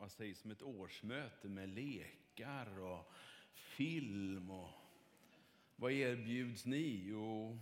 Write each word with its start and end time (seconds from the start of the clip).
vad 0.00 0.12
sägs 0.12 0.44
om 0.44 0.50
ett 0.50 0.62
årsmöte 0.62 1.48
med 1.48 1.68
lekar 1.68 2.78
och 2.78 3.12
film. 3.54 4.50
Och 4.50 4.70
vad 5.76 5.92
erbjuds 5.92 6.66
ni? 6.66 7.04
Jo, 7.06 7.58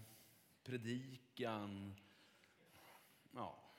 predikan. 0.62 1.95
Ja, 3.35 3.74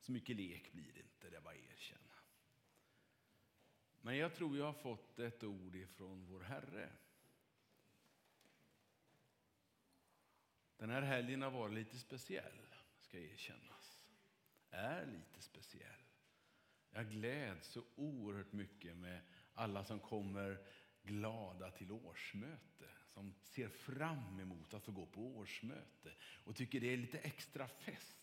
så 0.00 0.12
mycket 0.12 0.36
lek 0.36 0.72
blir 0.72 0.92
det 0.92 1.00
inte, 1.00 1.30
det 1.30 1.40
var 1.40 1.52
erkänna. 1.52 2.14
Men 4.00 4.16
jag 4.16 4.34
tror 4.34 4.58
jag 4.58 4.64
har 4.64 4.72
fått 4.72 5.18
ett 5.18 5.44
ord 5.44 5.76
ifrån 5.76 6.26
vår 6.26 6.40
Herre. 6.40 6.92
Den 10.76 10.90
här 10.90 11.02
helgen 11.02 11.42
har 11.42 11.50
varit 11.50 11.74
lite 11.74 11.98
speciell, 11.98 12.66
ska 13.00 13.18
erkännas. 13.18 14.04
Är 14.70 15.06
lite 15.06 15.42
speciell. 15.42 15.99
Jag 16.92 17.10
gläds 17.10 17.68
så 17.68 17.82
oerhört 17.96 18.52
mycket 18.52 18.96
med 18.96 19.20
alla 19.54 19.84
som 19.84 20.00
kommer 20.00 20.58
glada 21.02 21.70
till 21.70 21.92
årsmöte, 21.92 22.88
som 23.06 23.34
ser 23.42 23.68
fram 23.68 24.40
emot 24.40 24.74
att 24.74 24.84
få 24.84 24.92
gå 24.92 25.06
på 25.06 25.36
årsmöte 25.36 26.12
och 26.44 26.56
tycker 26.56 26.80
det 26.80 26.92
är 26.92 26.96
lite 26.96 27.18
extra 27.18 27.68
fest. 27.68 28.16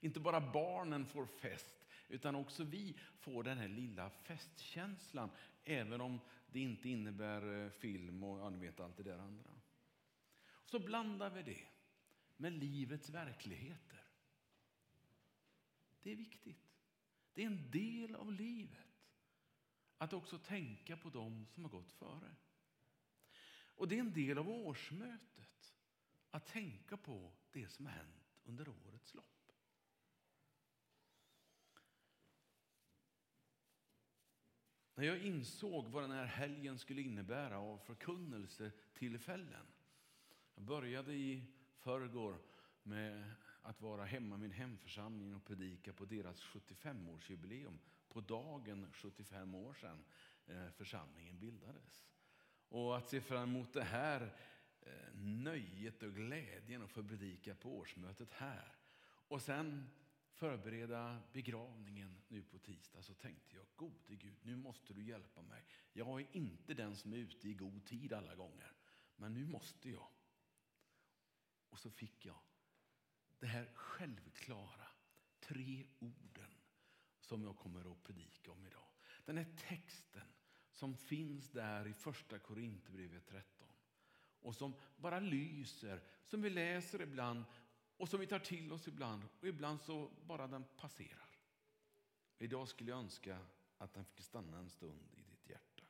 Inte 0.00 0.20
bara 0.20 0.52
barnen 0.52 1.06
får 1.06 1.26
fest, 1.26 1.86
utan 2.08 2.34
också 2.34 2.64
vi 2.64 2.98
får 3.18 3.42
den 3.42 3.58
här 3.58 3.68
lilla 3.68 4.10
festkänslan, 4.10 5.30
även 5.64 6.00
om 6.00 6.20
det 6.52 6.60
inte 6.60 6.88
innebär 6.88 7.64
eh, 7.64 7.70
film 7.70 8.22
och 8.22 8.40
ja, 8.40 8.48
vet 8.48 8.80
allt 8.80 8.96
det 8.96 9.02
där 9.02 9.18
andra. 9.18 9.50
Så 10.64 10.78
blandar 10.78 11.30
vi 11.30 11.42
det 11.42 11.66
med 12.36 12.52
livets 12.52 13.10
verkligheter. 13.10 14.02
Det 16.02 16.12
är 16.12 16.16
viktigt. 16.16 16.65
Det 17.36 17.42
är 17.42 17.46
en 17.46 17.70
del 17.70 18.14
av 18.14 18.32
livet 18.32 19.12
att 19.98 20.12
också 20.12 20.38
tänka 20.38 20.96
på 20.96 21.10
dem 21.10 21.46
som 21.46 21.64
har 21.64 21.70
gått 21.70 21.92
före. 21.92 22.34
Och 23.66 23.88
det 23.88 23.96
är 23.96 24.00
en 24.00 24.12
del 24.12 24.38
av 24.38 24.48
årsmötet 24.48 25.76
att 26.30 26.46
tänka 26.46 26.96
på 26.96 27.32
det 27.52 27.68
som 27.68 27.86
har 27.86 27.92
hänt 27.92 28.40
under 28.44 28.68
årets 28.68 29.14
lopp. 29.14 29.52
När 34.94 35.04
jag 35.04 35.18
insåg 35.18 35.86
vad 35.86 36.02
den 36.02 36.10
här 36.10 36.26
helgen 36.26 36.78
skulle 36.78 37.02
innebära 37.02 37.58
av 37.58 37.78
förkunnelsetillfällen. 37.78 39.66
Jag 40.54 40.64
började 40.64 41.14
i 41.14 41.44
förrgår 41.78 42.38
med 42.82 43.30
att 43.66 43.80
vara 43.80 44.04
hemma 44.04 44.34
i 44.34 44.38
min 44.38 44.52
hemförsamling 44.52 45.34
och 45.34 45.44
predika 45.44 45.92
på 45.92 46.04
deras 46.04 46.42
75-årsjubileum 46.42 47.78
på 48.08 48.20
dagen 48.20 48.92
75 48.92 49.54
år 49.54 49.74
sedan 49.74 50.04
eh, 50.46 50.70
församlingen 50.70 51.38
bildades. 51.38 52.06
Och 52.68 52.96
att 52.96 53.08
se 53.08 53.20
fram 53.20 53.48
emot 53.48 53.72
det 53.72 53.84
här 53.84 54.36
eh, 54.80 55.14
nöjet 55.14 56.02
och 56.02 56.14
glädjen 56.14 56.82
att 56.82 56.90
få 56.90 57.02
predika 57.02 57.54
på 57.54 57.78
årsmötet 57.78 58.32
här. 58.32 58.76
Och 59.28 59.42
sen 59.42 59.90
förbereda 60.32 61.22
begravningen 61.32 62.22
nu 62.28 62.42
på 62.42 62.58
tisdag 62.58 63.02
så 63.02 63.14
tänkte 63.14 63.56
jag, 63.56 63.66
gode 63.76 64.14
Gud, 64.14 64.36
nu 64.42 64.56
måste 64.56 64.94
du 64.94 65.02
hjälpa 65.02 65.42
mig. 65.42 65.64
Jag 65.92 66.20
är 66.20 66.26
inte 66.32 66.74
den 66.74 66.96
som 66.96 67.12
är 67.12 67.16
ute 67.16 67.48
i 67.48 67.54
god 67.54 67.84
tid 67.84 68.12
alla 68.12 68.34
gånger, 68.34 68.72
men 69.16 69.34
nu 69.34 69.46
måste 69.46 69.90
jag. 69.90 70.08
Och 71.68 71.78
så 71.78 71.90
fick 71.90 72.24
jag 72.24 72.45
det 73.38 73.46
här 73.46 73.70
självklara, 73.74 74.88
tre 75.40 75.86
orden 75.98 76.54
som 77.20 77.42
jag 77.42 77.56
kommer 77.58 77.92
att 77.92 78.02
predika 78.02 78.52
om 78.52 78.66
idag. 78.66 78.88
Den 79.24 79.36
här 79.36 79.56
texten 79.68 80.28
som 80.70 80.96
finns 80.96 81.50
där 81.50 81.86
i 81.86 81.94
första 81.94 82.38
Korinthierbrevet 82.38 83.26
13 83.26 83.68
och 84.40 84.56
som 84.56 84.74
bara 84.96 85.20
lyser, 85.20 86.02
som 86.24 86.42
vi 86.42 86.50
läser 86.50 87.02
ibland 87.02 87.44
och 87.96 88.08
som 88.08 88.20
vi 88.20 88.26
tar 88.26 88.38
till 88.38 88.72
oss 88.72 88.88
ibland 88.88 89.22
och 89.40 89.48
ibland 89.48 89.80
så 89.80 90.10
bara 90.26 90.46
den 90.46 90.64
passerar. 90.76 91.30
Idag 92.38 92.68
skulle 92.68 92.90
jag 92.90 92.98
önska 92.98 93.38
att 93.78 93.94
den 93.94 94.04
fick 94.04 94.20
stanna 94.20 94.58
en 94.58 94.70
stund 94.70 95.12
i 95.12 95.22
ditt 95.22 95.48
hjärta. 95.48 95.84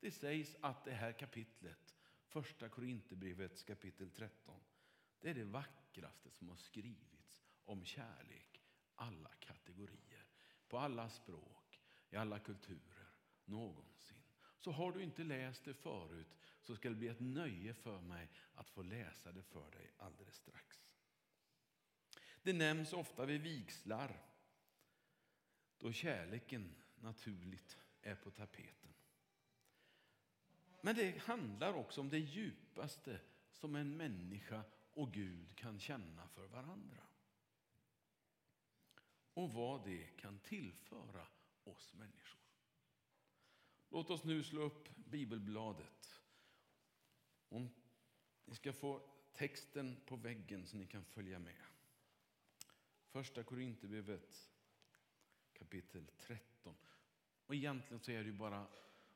Det 0.00 0.10
sägs 0.10 0.56
att 0.60 0.84
det 0.84 0.92
här 0.92 1.12
kapitlet, 1.12 1.94
första 2.24 2.68
Korinthierbrevets 2.68 3.62
kapitel 3.62 4.10
13, 4.10 4.60
det 5.20 5.30
är 5.30 5.34
det 5.34 5.44
vackraste 5.44 6.30
som 6.30 6.48
har 6.48 6.56
skrivits 6.56 7.42
om 7.64 7.84
kärlek, 7.84 8.62
alla 8.94 9.30
kategorier, 9.40 10.26
på 10.68 10.78
alla 10.78 11.10
språk, 11.10 11.80
i 12.10 12.16
alla 12.16 12.38
kulturer, 12.38 13.08
någonsin. 13.44 14.22
Så 14.58 14.70
har 14.70 14.92
du 14.92 15.02
inte 15.02 15.24
läst 15.24 15.64
det 15.64 15.74
förut 15.74 16.36
så 16.60 16.76
ska 16.76 16.88
det 16.88 16.94
bli 16.94 17.08
ett 17.08 17.20
nöje 17.20 17.74
för 17.74 18.00
mig 18.00 18.28
att 18.54 18.70
få 18.70 18.82
läsa 18.82 19.32
det 19.32 19.42
för 19.42 19.70
dig 19.70 19.92
alldeles 19.98 20.36
strax. 20.36 20.86
Det 22.42 22.52
nämns 22.52 22.92
ofta 22.92 23.26
vid 23.26 23.40
vigslar 23.40 24.26
då 25.78 25.92
kärleken 25.92 26.74
naturligt 26.94 27.78
är 28.02 28.14
på 28.14 28.30
tapeten. 28.30 28.94
Men 30.80 30.96
det 30.96 31.18
handlar 31.18 31.72
också 31.72 32.00
om 32.00 32.08
det 32.08 32.18
djupaste 32.18 33.20
som 33.52 33.76
en 33.76 33.96
människa 33.96 34.64
och 34.94 35.12
Gud 35.12 35.56
kan 35.56 35.80
känna 35.80 36.28
för 36.28 36.46
varandra. 36.46 37.02
Och 39.34 39.52
vad 39.52 39.84
det 39.84 40.06
kan 40.16 40.38
tillföra 40.38 41.26
oss 41.64 41.94
människor. 41.94 42.40
Låt 43.88 44.10
oss 44.10 44.24
nu 44.24 44.42
slå 44.42 44.62
upp 44.62 44.88
bibelbladet. 44.96 46.20
Ni 48.44 48.54
ska 48.54 48.72
få 48.72 49.02
texten 49.32 49.96
på 50.06 50.16
väggen 50.16 50.66
så 50.66 50.76
ni 50.76 50.86
kan 50.86 51.04
följa 51.04 51.38
med. 51.38 51.62
Första 53.06 53.42
Korinthierbrevet 53.42 54.50
kapitel 55.52 56.06
13. 56.18 56.74
Och 57.46 57.54
egentligen 57.54 58.00
så 58.00 58.10
är 58.10 58.24
det 58.24 58.32
bara 58.32 58.66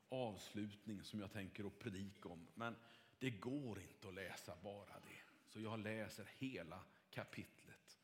avslutning 0.08 1.04
som 1.04 1.20
jag 1.20 1.32
tänker 1.32 1.64
att 1.64 1.78
predika 1.78 2.28
om. 2.28 2.46
Men 2.54 2.76
det 3.18 3.30
går 3.30 3.80
inte 3.80 4.08
att 4.08 4.14
läsa 4.14 4.56
bara 4.62 5.00
det. 5.00 5.13
Så 5.54 5.60
jag 5.60 5.78
läser 5.78 6.30
hela 6.38 6.80
kapitlet. 7.10 8.00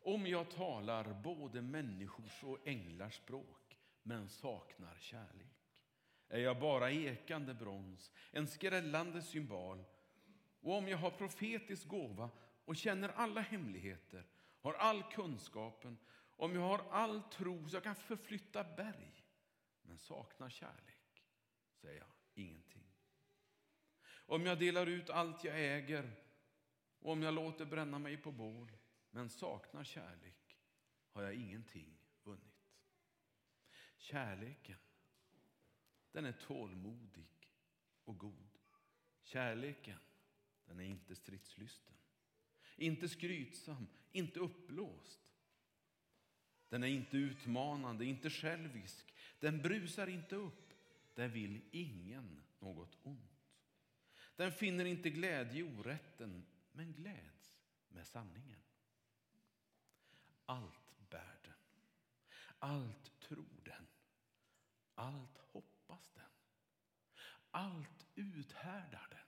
Om 0.00 0.26
jag 0.26 0.50
talar 0.50 1.22
både 1.22 1.62
människors 1.62 2.44
och 2.44 2.58
änglars 2.64 3.16
språk 3.16 3.78
men 4.02 4.28
saknar 4.28 4.96
kärlek 5.00 5.76
är 6.28 6.40
jag 6.40 6.60
bara 6.60 6.90
ekande 6.90 7.54
brons, 7.54 8.12
en 8.30 8.46
skrällande 8.46 9.22
symbol. 9.22 9.84
Och 10.60 10.76
om 10.76 10.88
jag 10.88 10.98
har 10.98 11.10
profetisk 11.10 11.88
gåva 11.88 12.30
och 12.64 12.76
känner 12.76 13.08
alla 13.08 13.40
hemligheter, 13.40 14.26
har 14.60 14.74
all 14.74 15.02
kunskapen, 15.02 15.98
om 16.36 16.54
jag 16.54 16.62
har 16.62 16.84
all 16.90 17.22
tro 17.22 17.68
så 17.68 17.76
jag 17.76 17.82
kan 17.82 17.96
förflytta 17.96 18.64
berg 18.64 19.24
men 19.82 19.98
saknar 19.98 20.50
kärlek, 20.50 21.24
säger 21.74 21.98
jag 21.98 22.12
ingenting. 22.34 22.81
Om 24.26 24.46
jag 24.46 24.58
delar 24.58 24.86
ut 24.86 25.10
allt 25.10 25.44
jag 25.44 25.76
äger 25.76 26.10
och 26.98 27.12
om 27.12 27.22
jag 27.22 27.34
låter 27.34 27.64
bränna 27.64 27.98
mig 27.98 28.16
på 28.16 28.32
bål 28.32 28.72
men 29.10 29.28
saknar 29.28 29.84
kärlek 29.84 30.58
har 31.12 31.22
jag 31.22 31.34
ingenting 31.34 31.98
vunnit. 32.22 32.76
Kärleken, 33.96 34.78
den 36.12 36.24
är 36.24 36.32
tålmodig 36.32 37.50
och 38.04 38.18
god. 38.18 38.58
Kärleken, 39.22 39.98
den 40.64 40.80
är 40.80 40.84
inte 40.84 41.14
stridslysten, 41.14 41.94
inte 42.76 43.08
skrytsam, 43.08 43.86
inte 44.12 44.40
uppblåst. 44.40 45.20
Den 46.68 46.82
är 46.82 46.88
inte 46.88 47.16
utmanande, 47.16 48.04
inte 48.04 48.30
självisk. 48.30 49.14
Den 49.40 49.62
brusar 49.62 50.06
inte 50.06 50.36
upp. 50.36 50.74
Den 51.14 51.32
vill 51.32 51.60
ingen 51.70 52.42
något 52.58 52.98
ont. 53.02 53.31
Den 54.36 54.52
finner 54.52 54.84
inte 54.84 55.10
glädje 55.10 55.60
i 55.60 55.62
orätten, 55.62 56.46
men 56.72 56.92
gläds 56.92 57.56
med 57.88 58.06
sanningen. 58.06 58.62
Allt 60.44 61.10
bär 61.10 61.38
den, 61.42 61.54
allt 62.58 63.20
tror 63.20 63.60
den, 63.64 63.86
allt 64.94 65.38
hoppas 65.38 66.10
den, 66.14 66.30
allt 67.50 68.06
uthärdar 68.14 69.06
den. 69.10 69.18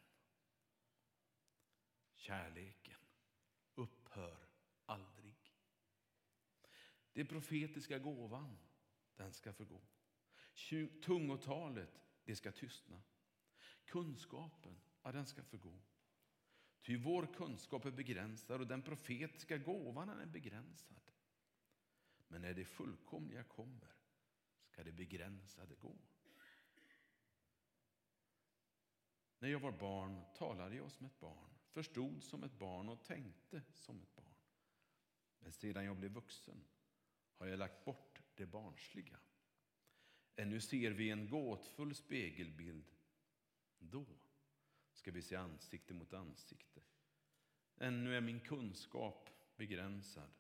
Kärleken 2.15 3.01
upphör 3.75 4.49
aldrig. 4.87 5.55
Det 7.13 7.25
profetiska 7.25 7.99
gåvan, 7.99 8.59
den 9.17 9.33
ska 9.33 9.53
förgå. 9.53 9.81
Tungotalet, 11.03 12.01
det 12.25 12.37
ska 12.37 12.53
tystna. 12.53 13.03
Kunskapen, 13.85 14.81
ja, 15.05 15.13
den 15.13 15.27
ska 15.27 15.43
förgå. 15.43 15.79
Ty 16.83 16.97
vår 16.97 17.27
kunskap 17.35 17.85
är 17.85 17.91
begränsad 17.91 18.61
och 18.61 18.67
den 18.67 18.83
profetiska 18.83 19.59
gåvan 19.59 20.09
är 20.09 20.27
begränsad. 20.27 21.11
Men 22.29 22.43
när 22.43 22.55
det 22.55 22.65
fullkomliga 22.65 23.45
kommer 23.45 23.95
ska 24.65 24.85
det 24.85 24.93
begränsade 24.93 25.75
gå. 25.75 25.97
När 29.39 29.49
jag 29.49 29.61
var 29.61 29.73
barn 29.73 30.25
talade 30.35 30.77
jag 30.77 30.93
som 30.93 31.07
ett 31.07 31.21
barn, 31.21 31.51
förstod 31.71 32.25
som 32.25 32.43
ett 32.43 32.59
barn 32.59 32.89
och 32.89 33.05
tänkte 33.05 33.63
som 33.73 34.01
ett 34.01 34.15
barn. 34.15 34.35
Men 35.39 35.53
sedan 35.53 35.85
jag 35.85 35.97
blev 35.97 36.11
vuxen 36.11 36.65
har 37.39 37.47
jag 37.47 37.59
lagt 37.59 37.85
bort 37.85 38.21
det 38.35 38.47
barnsliga. 38.47 39.19
Ännu 40.37 40.61
ser 40.61 40.91
vi 40.91 41.11
en 41.11 41.29
gåtfull 41.29 41.95
spegelbild. 41.95 42.93
Då 43.79 44.07
ska 44.95 45.11
vi 45.11 45.23
se 45.23 45.37
ansikte 45.37 45.95
mot 45.95 46.13
ansikte. 46.13 46.81
Ännu 47.77 48.17
är 48.17 48.21
min 48.21 48.41
kunskap 48.41 49.31
begränsad. 49.57 50.31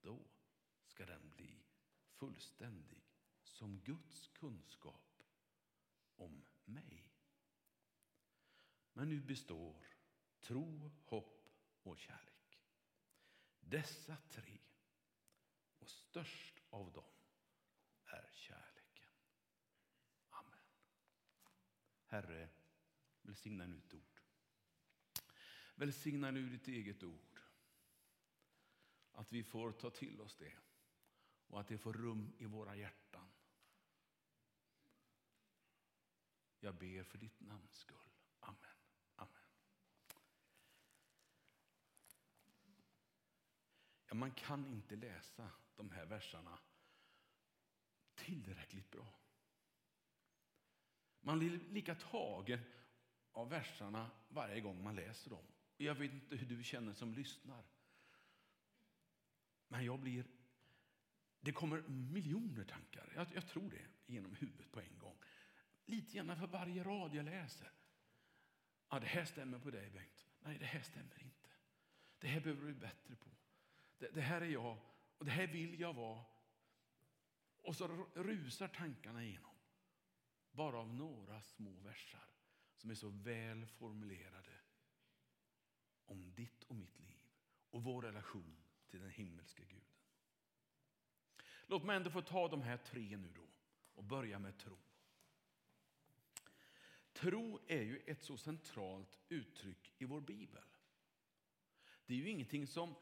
Då 0.00 0.18
ska 0.86 1.06
den 1.06 1.30
bli 1.30 1.64
fullständig 2.10 3.04
som 3.42 3.80
Guds 3.80 4.28
kunskap 4.28 5.22
om 6.16 6.44
mig. 6.64 7.12
Men 8.92 9.08
nu 9.08 9.20
består 9.20 9.86
tro, 10.40 10.90
hopp 11.04 11.48
och 11.82 11.98
kärlek. 11.98 12.60
Dessa 13.60 14.16
tre, 14.30 14.58
och 15.78 15.90
störst 15.90 16.62
av 16.70 16.92
dem, 16.92 17.12
är 18.04 18.30
kärleken. 18.32 19.10
Amen. 20.28 20.66
Herre, 22.06 22.48
välsigna 23.22 23.66
nu 23.66 23.74
ditt 23.74 23.94
ord. 23.94 24.20
Välsigna 25.74 26.30
nu 26.30 26.48
ditt 26.48 26.68
eget 26.68 27.02
ord. 27.02 27.40
Att 29.12 29.32
vi 29.32 29.44
får 29.44 29.72
ta 29.72 29.90
till 29.90 30.20
oss 30.20 30.36
det 30.36 30.56
och 31.46 31.60
att 31.60 31.68
det 31.68 31.78
får 31.78 31.92
rum 31.92 32.32
i 32.38 32.44
våra 32.44 32.76
hjärtan. 32.76 33.28
Jag 36.60 36.74
ber 36.74 37.02
för 37.02 37.18
ditt 37.18 37.40
namns 37.40 37.74
skull. 37.74 38.10
Amen. 38.40 38.76
Amen. 39.14 39.42
Ja, 44.06 44.14
man 44.14 44.34
kan 44.34 44.66
inte 44.66 44.96
läsa 44.96 45.50
de 45.76 45.90
här 45.90 46.06
verserna 46.06 46.58
tillräckligt 48.14 48.90
bra. 48.90 49.14
Man 51.20 51.38
blir 51.38 51.50
lika 51.50 51.94
tagen 51.94 52.60
av 53.32 53.48
verserna 53.48 54.10
varje 54.28 54.60
gång 54.60 54.82
man 54.82 54.96
läser 54.96 55.30
dem. 55.30 55.44
Jag 55.76 55.94
vet 55.94 56.12
inte 56.12 56.36
hur 56.36 56.56
du 56.56 56.64
känner 56.64 56.94
som 56.94 57.14
lyssnar. 57.14 57.64
Men 59.68 59.84
jag 59.84 60.00
blir... 60.00 60.24
Det 61.40 61.52
kommer 61.52 61.82
miljoner 61.88 62.64
tankar, 62.64 63.12
jag, 63.14 63.26
jag 63.34 63.48
tror 63.48 63.70
det, 63.70 64.12
genom 64.12 64.34
huvudet 64.34 64.72
på 64.72 64.80
en 64.80 64.98
gång. 64.98 65.16
Lite 65.84 66.16
grann 66.16 66.36
för 66.36 66.46
varje 66.46 66.84
rad 66.84 67.14
jag 67.14 67.24
läser. 67.24 67.72
Ja, 68.88 69.00
det 69.00 69.06
här 69.06 69.24
stämmer 69.24 69.58
på 69.58 69.70
dig, 69.70 69.90
Bengt. 69.90 70.26
Nej, 70.40 70.58
det 70.58 70.66
här 70.66 70.82
stämmer 70.82 71.22
inte. 71.22 71.48
Det 72.18 72.28
här 72.28 72.40
behöver 72.40 72.60
du 72.60 72.72
bli 72.72 72.80
bättre 72.80 73.16
på. 73.16 73.30
Det, 73.98 74.08
det 74.08 74.20
här 74.20 74.40
är 74.40 74.46
jag 74.46 74.78
och 75.18 75.24
det 75.24 75.30
här 75.30 75.46
vill 75.46 75.80
jag 75.80 75.92
vara. 75.92 76.24
Och 77.62 77.76
så 77.76 78.06
rusar 78.14 78.68
tankarna 78.68 79.24
igenom. 79.24 79.54
Bara 80.50 80.78
av 80.78 80.94
några 80.94 81.42
små 81.42 81.80
versar 81.80 82.31
som 82.82 82.90
är 82.90 82.94
så 82.94 83.08
väl 83.08 83.66
formulerade 83.66 84.60
om 86.04 86.34
ditt 86.34 86.62
och 86.64 86.76
mitt 86.76 86.98
liv 86.98 87.20
och 87.70 87.82
vår 87.82 88.02
relation 88.02 88.56
till 88.88 89.00
den 89.00 89.10
himmelske 89.10 89.64
guden. 89.64 89.84
Låt 91.66 91.84
mig 91.84 91.96
ändå 91.96 92.10
få 92.10 92.22
ta 92.22 92.48
de 92.48 92.62
här 92.62 92.76
tre 92.76 93.16
nu 93.16 93.32
då 93.34 93.48
och 93.94 94.04
börja 94.04 94.38
med 94.38 94.58
tro. 94.58 94.78
Tro 97.12 97.60
är 97.66 97.82
ju 97.82 97.98
ett 98.06 98.22
så 98.22 98.36
centralt 98.36 99.18
uttryck 99.28 99.94
i 99.98 100.04
vår 100.04 100.20
bibel. 100.20 100.64
Det 102.06 102.14
är 102.14 102.18
ju 102.18 102.28
ingenting 102.28 102.66
som 102.66 102.94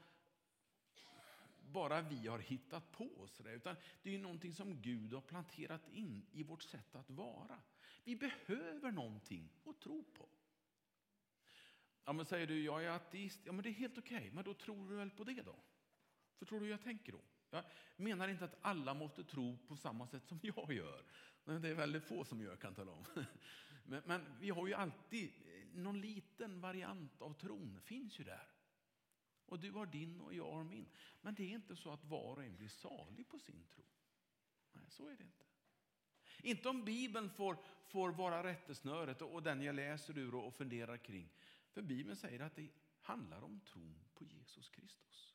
bara 1.73 2.03
vi 2.03 2.27
har 2.27 2.39
hittat 2.39 2.93
på 2.93 3.21
oss, 3.21 3.41
utan 3.45 3.77
det 4.03 4.15
är 4.15 4.19
någonting 4.19 4.55
som 4.55 4.83
Gud 4.83 5.13
har 5.13 5.21
planterat 5.21 5.89
in 5.89 6.27
i 6.33 6.43
vårt 6.43 6.63
sätt 6.63 6.95
att 6.95 7.11
vara. 7.11 7.61
Vi 8.05 8.17
behöver 8.17 8.91
någonting 8.91 9.53
att 9.65 9.81
tro 9.81 10.05
på. 10.05 10.29
Ja, 12.05 12.13
men 12.13 12.27
säger 12.27 12.47
du 12.47 12.63
jag 12.63 12.85
är 12.85 12.91
ateist, 12.91 13.41
ja, 13.45 13.53
men 13.53 13.63
det 13.63 13.69
är 13.69 13.73
helt 13.73 13.99
okej, 13.99 14.17
okay. 14.17 14.31
men 14.31 14.45
då 14.45 14.55
tror 14.55 14.91
du 14.91 14.97
väl 14.97 15.11
på 15.11 15.25
det 15.25 15.43
då? 15.43 15.57
För 16.39 16.47
tror 16.47 16.61
du 16.61 16.69
jag 16.69 16.83
tänker 16.83 17.13
då? 17.13 17.21
Jag 17.51 17.65
menar 17.97 18.29
inte 18.29 18.45
att 18.45 18.59
alla 18.61 18.95
måste 18.95 19.25
tro 19.25 19.59
på 19.69 19.77
samma 19.77 20.07
sätt 20.07 20.27
som 20.27 20.39
jag 20.43 20.73
gör. 20.73 21.05
Det 21.45 21.69
är 21.69 21.75
väldigt 21.75 22.05
få 22.05 22.25
som 22.25 22.41
gör, 22.41 22.57
kan 22.57 22.75
tala 22.75 22.93
om. 22.93 23.05
Men, 23.85 24.03
men, 24.07 24.27
vi 24.41 24.51
har 24.51 24.67
ju 24.67 24.75
alltid 24.75 25.29
eh, 25.29 25.79
någon 25.79 26.01
liten 26.01 26.61
variant 26.61 27.23
av 27.23 27.35
tron, 27.35 27.81
finns 27.85 28.21
ju 28.21 28.25
där. 28.25 28.49
Och 29.51 29.61
du 29.61 29.71
har 29.71 29.87
din 29.87 30.21
och 30.21 30.35
jag 30.35 30.53
har 30.53 30.65
min. 30.65 30.89
Men 31.21 31.35
det 31.35 31.43
är 31.43 31.55
inte 31.55 31.77
så 31.77 31.93
att 31.93 32.05
var 32.05 32.37
och 32.37 32.45
en 32.45 32.57
blir 32.57 32.69
salig 32.69 33.29
på 33.29 33.39
sin 33.39 33.67
tro. 33.67 33.85
Nej, 34.73 34.85
så 34.89 35.09
är 35.09 35.17
det 35.17 35.25
inte. 35.25 35.45
Inte 36.43 36.69
om 36.69 36.85
Bibeln 36.85 37.31
får, 37.31 37.57
får 37.87 38.13
vara 38.13 38.45
rättesnöret 38.45 39.23
och, 39.23 39.35
och 39.35 39.43
den 39.43 39.63
jag 39.63 39.75
läser 39.75 40.19
ur 40.19 40.35
och, 40.35 40.47
och 40.47 40.55
funderar 40.55 40.97
kring. 40.97 41.29
För 41.71 41.83
Bibeln 41.83 42.17
säger 42.17 42.41
att 42.41 42.57
det 42.57 42.71
handlar 43.01 43.43
om 43.43 43.61
tron 43.61 44.05
på 44.15 44.25
Jesus 44.25 44.69
Kristus. 44.69 45.35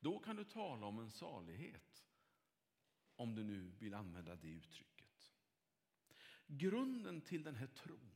Då 0.00 0.18
kan 0.18 0.36
du 0.36 0.44
tala 0.44 0.86
om 0.86 0.98
en 0.98 1.10
salighet, 1.10 2.06
om 3.16 3.34
du 3.34 3.44
nu 3.44 3.72
vill 3.78 3.94
använda 3.94 4.36
det 4.36 4.48
uttrycket. 4.48 5.32
Grunden 6.46 7.20
till 7.20 7.42
den 7.42 7.54
här 7.54 7.66
tron, 7.66 8.10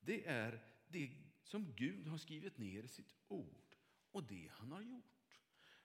det 0.00 0.26
är 0.26 0.64
det 0.88 1.29
som 1.50 1.72
Gud 1.76 2.06
har 2.06 2.18
skrivit 2.18 2.58
ner 2.58 2.82
i 2.82 2.88
sitt 2.88 3.14
ord 3.28 3.76
och 4.10 4.24
det 4.24 4.50
han 4.52 4.72
har 4.72 4.80
gjort. 4.80 5.40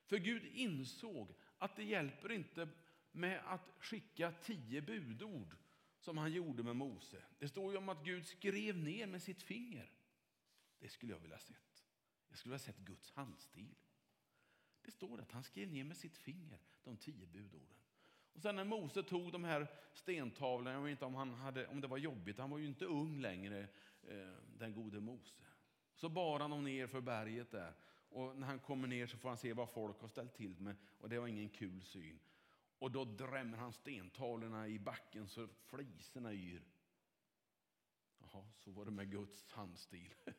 För 0.05 0.17
Gud 0.17 0.45
insåg 0.45 1.33
att 1.57 1.75
det 1.75 1.83
hjälper 1.83 2.31
inte 2.31 2.69
med 3.11 3.41
att 3.45 3.69
skicka 3.79 4.31
tio 4.31 4.81
budord 4.81 5.55
som 5.99 6.17
han 6.17 6.31
gjorde 6.31 6.63
med 6.63 6.75
Mose. 6.75 7.23
Det 7.39 7.47
står 7.47 7.71
ju 7.71 7.77
om 7.77 7.89
att 7.89 8.05
Gud 8.05 8.25
skrev 8.25 8.77
ner 8.77 9.07
med 9.07 9.21
sitt 9.21 9.41
finger. 9.41 9.91
Det 10.79 10.89
skulle 10.89 11.11
jag 11.11 11.19
vilja 11.19 11.39
sett. 11.39 11.85
Jag 12.29 12.37
skulle 12.37 12.51
vilja 12.51 12.65
sett 12.65 12.77
Guds 12.77 13.11
handstil. 13.11 13.75
Det 14.81 14.91
står 14.91 15.21
att 15.21 15.31
han 15.31 15.43
skrev 15.43 15.71
ner 15.71 15.83
med 15.83 15.97
sitt 15.97 16.17
finger 16.17 16.59
de 16.83 16.97
tio 16.97 17.27
budorden. 17.27 17.77
Och 18.33 18.41
sen 18.41 18.55
när 18.55 18.63
Mose 18.63 19.03
tog 19.03 19.31
de 19.31 19.43
här 19.43 19.67
stentavlorna, 19.93 20.71
jag 20.71 20.81
vet 20.81 20.91
inte 20.91 21.05
om, 21.05 21.15
han 21.15 21.33
hade, 21.33 21.67
om 21.67 21.81
det 21.81 21.87
var 21.87 21.97
jobbigt, 21.97 22.37
han 22.37 22.49
var 22.49 22.57
ju 22.57 22.67
inte 22.67 22.85
ung 22.85 23.21
längre, 23.21 23.67
eh, 24.03 24.33
den 24.57 24.73
gode 24.73 24.99
Mose. 24.99 25.43
Så 25.95 26.09
bar 26.09 26.39
han 26.39 26.49
dem 26.49 26.63
ner 26.63 26.87
för 26.87 27.01
berget 27.01 27.51
där. 27.51 27.73
Och 28.09 28.37
när 28.37 28.47
han 28.47 28.59
kommer 28.59 28.87
ner 28.87 29.07
så 29.07 29.17
får 29.17 29.29
han 29.29 29.37
se 29.37 29.53
vad 29.53 29.69
folk 29.69 30.01
har 30.01 30.07
ställt 30.07 30.33
till 30.33 30.59
med 30.59 30.75
och 30.97 31.09
det 31.09 31.19
var 31.19 31.27
ingen 31.27 31.49
kul 31.49 31.83
syn. 31.83 32.19
Och 32.79 32.91
då 32.91 33.05
drämmer 33.05 33.57
han 33.57 33.73
stentavlorna 33.73 34.67
i 34.67 34.79
backen 34.79 35.27
så 35.27 35.47
fliserna 35.47 36.33
yr. 36.33 36.63
Jaha, 38.17 38.45
så 38.57 38.71
var 38.71 38.85
det 38.85 38.91
med 38.91 39.11
Guds 39.11 39.51
handstil. 39.51 40.13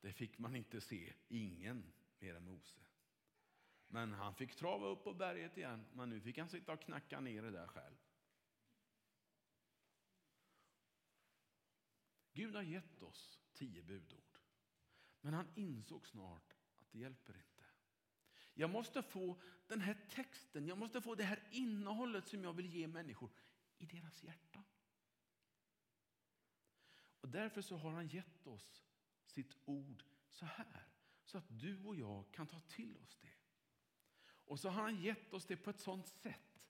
Det 0.00 0.12
fick 0.12 0.38
man 0.38 0.56
inte 0.56 0.80
se, 0.80 1.12
ingen 1.28 1.92
mer 2.18 2.34
än 2.34 2.44
Mose. 2.44 2.78
Men 3.86 4.12
han 4.12 4.34
fick 4.34 4.56
trava 4.56 4.86
upp 4.86 5.04
på 5.04 5.14
berget 5.14 5.56
igen, 5.56 5.86
men 5.92 6.10
nu 6.10 6.20
fick 6.20 6.38
han 6.38 6.48
sitta 6.48 6.72
och 6.72 6.80
knacka 6.80 7.20
ner 7.20 7.42
det 7.42 7.50
där 7.50 7.66
själv. 7.66 7.96
Gud 12.32 12.54
har 12.54 12.62
gett 12.62 13.02
oss 13.02 13.40
tio 13.52 13.82
budord. 13.82 14.27
Men 15.20 15.34
han 15.34 15.48
insåg 15.54 16.06
snart 16.06 16.54
att 16.78 16.92
det 16.92 16.98
hjälper 16.98 17.36
inte. 17.36 17.64
Jag 18.54 18.70
måste 18.70 19.02
få 19.02 19.40
den 19.66 19.80
här 19.80 20.06
texten, 20.10 20.66
jag 20.66 20.78
måste 20.78 21.00
få 21.00 21.14
det 21.14 21.24
här 21.24 21.48
innehållet 21.50 22.28
som 22.28 22.44
jag 22.44 22.52
vill 22.52 22.74
ge 22.74 22.88
människor 22.88 23.30
i 23.78 23.86
deras 23.86 24.22
hjärta. 24.22 24.62
Och 27.20 27.28
därför 27.28 27.62
så 27.62 27.76
har 27.76 27.90
han 27.90 28.08
gett 28.08 28.46
oss 28.46 28.84
sitt 29.26 29.56
ord 29.64 30.04
så 30.28 30.46
här, 30.46 30.88
så 31.24 31.38
att 31.38 31.44
du 31.48 31.84
och 31.84 31.96
jag 31.96 32.24
kan 32.32 32.46
ta 32.46 32.60
till 32.60 32.96
oss 32.96 33.18
det. 33.20 33.34
Och 34.26 34.60
så 34.60 34.68
har 34.68 34.82
han 34.82 35.02
gett 35.02 35.32
oss 35.32 35.46
det 35.46 35.56
på 35.56 35.70
ett 35.70 35.80
sådant 35.80 36.08
sätt 36.08 36.60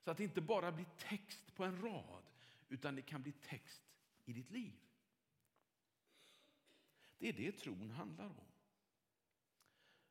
så 0.00 0.10
att 0.10 0.16
det 0.16 0.24
inte 0.24 0.40
bara 0.40 0.72
blir 0.72 0.86
text 0.98 1.54
på 1.54 1.64
en 1.64 1.82
rad 1.82 2.24
utan 2.68 2.94
det 2.94 3.02
kan 3.02 3.22
bli 3.22 3.32
text 3.32 3.82
i 4.24 4.32
ditt 4.32 4.50
liv. 4.50 4.87
Det 7.18 7.28
är 7.28 7.32
det 7.32 7.52
tron 7.52 7.90
handlar 7.90 8.26
om. 8.26 8.52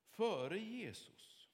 Före 0.05 0.59
Jesus 0.59 1.49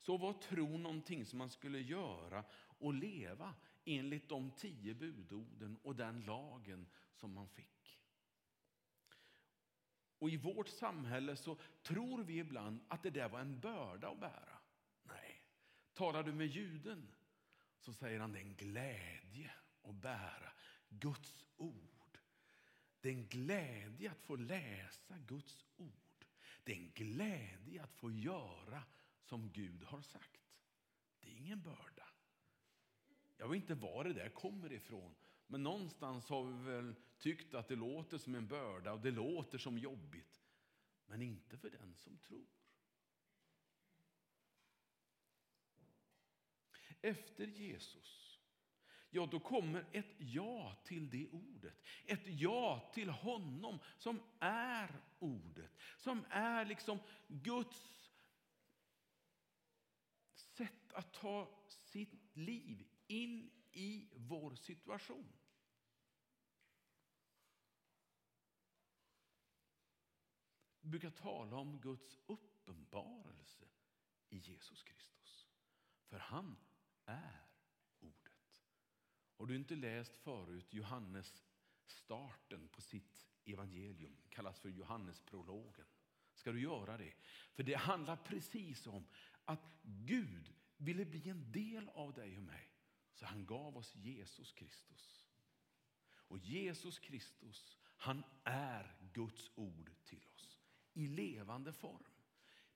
så 0.00 0.16
var 0.16 0.32
tron 0.32 0.82
någonting 0.82 1.26
som 1.26 1.38
man 1.38 1.50
skulle 1.50 1.80
göra 1.80 2.44
och 2.78 2.94
leva 2.94 3.54
enligt 3.84 4.28
de 4.28 4.50
tio 4.50 4.94
budorden 4.94 5.78
och 5.82 5.96
den 5.96 6.20
lagen 6.20 6.86
som 7.12 7.34
man 7.34 7.48
fick. 7.48 8.00
Och 10.18 10.30
i 10.30 10.36
vårt 10.36 10.68
samhälle 10.68 11.36
så 11.36 11.56
tror 11.82 12.22
vi 12.22 12.38
ibland 12.38 12.80
att 12.88 13.02
det 13.02 13.10
där 13.10 13.28
var 13.28 13.40
en 13.40 13.60
börda 13.60 14.08
att 14.08 14.20
bära. 14.20 14.58
Nej, 15.02 15.42
talar 15.94 16.22
du 16.22 16.32
med 16.32 16.46
juden 16.46 17.14
så 17.78 17.92
säger 17.92 18.20
han 18.20 18.32
det 18.32 18.38
är 18.38 18.42
en 18.42 18.54
glädje 18.54 19.52
att 19.82 19.94
bära 19.94 20.52
Guds 20.88 21.44
ord. 21.56 21.97
Det 23.00 23.08
är 23.08 23.12
en 23.12 23.26
glädje 23.26 24.10
att 24.10 24.20
få 24.20 24.36
läsa 24.36 25.18
Guds 25.18 25.64
ord. 25.76 26.26
Det 26.64 26.72
är 26.72 26.76
en 26.76 26.92
glädje 26.94 27.82
att 27.82 27.94
få 27.94 28.10
göra 28.10 28.82
som 29.22 29.52
Gud 29.52 29.84
har 29.84 30.02
sagt. 30.02 30.40
Det 31.20 31.28
är 31.28 31.36
ingen 31.36 31.62
börda. 31.62 32.08
Jag 33.36 33.48
vet 33.48 33.56
inte 33.56 33.74
var 33.74 34.04
det 34.04 34.12
där 34.12 34.28
kommer 34.28 34.72
ifrån. 34.72 35.14
Men 35.46 35.62
någonstans 35.62 36.28
har 36.28 36.44
vi 36.44 36.64
väl 36.64 36.94
tyckt 37.18 37.54
att 37.54 37.68
det 37.68 37.76
låter 37.76 38.18
som 38.18 38.34
en 38.34 38.46
börda 38.46 38.92
och 38.92 39.00
det 39.00 39.10
låter 39.10 39.58
som 39.58 39.78
jobbigt. 39.78 40.42
Men 41.06 41.22
inte 41.22 41.58
för 41.58 41.70
den 41.70 41.94
som 41.94 42.18
tror. 42.18 42.46
Efter 47.00 47.46
Jesus, 47.46 48.27
ja 49.10 49.26
då 49.26 49.40
kommer 49.40 49.86
ett 49.92 50.14
ja 50.18 50.76
till 50.84 51.10
det 51.10 51.28
ordet. 51.28 51.82
Ett 52.04 52.26
ja 52.26 52.90
till 52.94 53.10
honom 53.10 53.78
som 53.96 54.20
är 54.40 55.00
ordet. 55.18 55.70
Som 55.96 56.24
är 56.30 56.64
liksom 56.64 56.98
Guds 57.28 58.10
sätt 60.34 60.92
att 60.92 61.12
ta 61.12 61.64
sitt 61.68 62.36
liv 62.36 62.86
in 63.06 63.50
i 63.72 64.08
vår 64.14 64.54
situation. 64.54 65.32
Vi 70.80 70.88
brukar 70.90 71.10
tala 71.10 71.56
om 71.56 71.80
Guds 71.80 72.18
uppenbarelse 72.26 73.64
i 74.28 74.38
Jesus 74.38 74.82
Kristus. 74.82 75.46
För 76.06 76.18
han 76.18 76.56
är. 77.04 77.47
Har 79.38 79.46
du 79.46 79.56
inte 79.56 79.74
läst 79.74 80.16
förut 80.16 80.74
Johannes 80.74 81.44
starten 81.86 82.68
på 82.68 82.80
sitt 82.80 83.26
evangelium, 83.44 84.16
kallas 84.28 84.60
för 84.60 84.68
Johannesprologen, 84.68 85.86
ska 86.34 86.52
du 86.52 86.60
göra 86.60 86.96
det. 86.96 87.12
För 87.52 87.62
det 87.62 87.74
handlar 87.74 88.16
precis 88.16 88.86
om 88.86 89.06
att 89.44 89.60
Gud 89.82 90.54
ville 90.76 91.04
bli 91.04 91.28
en 91.28 91.52
del 91.52 91.88
av 91.88 92.14
dig 92.14 92.36
och 92.36 92.42
mig. 92.42 92.70
Så 93.14 93.26
han 93.26 93.46
gav 93.46 93.76
oss 93.76 93.94
Jesus 93.94 94.52
Kristus. 94.52 95.24
Och 96.10 96.38
Jesus 96.38 96.98
Kristus, 96.98 97.78
han 97.96 98.24
är 98.44 98.96
Guds 99.12 99.50
ord 99.54 99.90
till 100.04 100.24
oss 100.34 100.58
i 100.92 101.06
levande 101.06 101.72
form. 101.72 102.04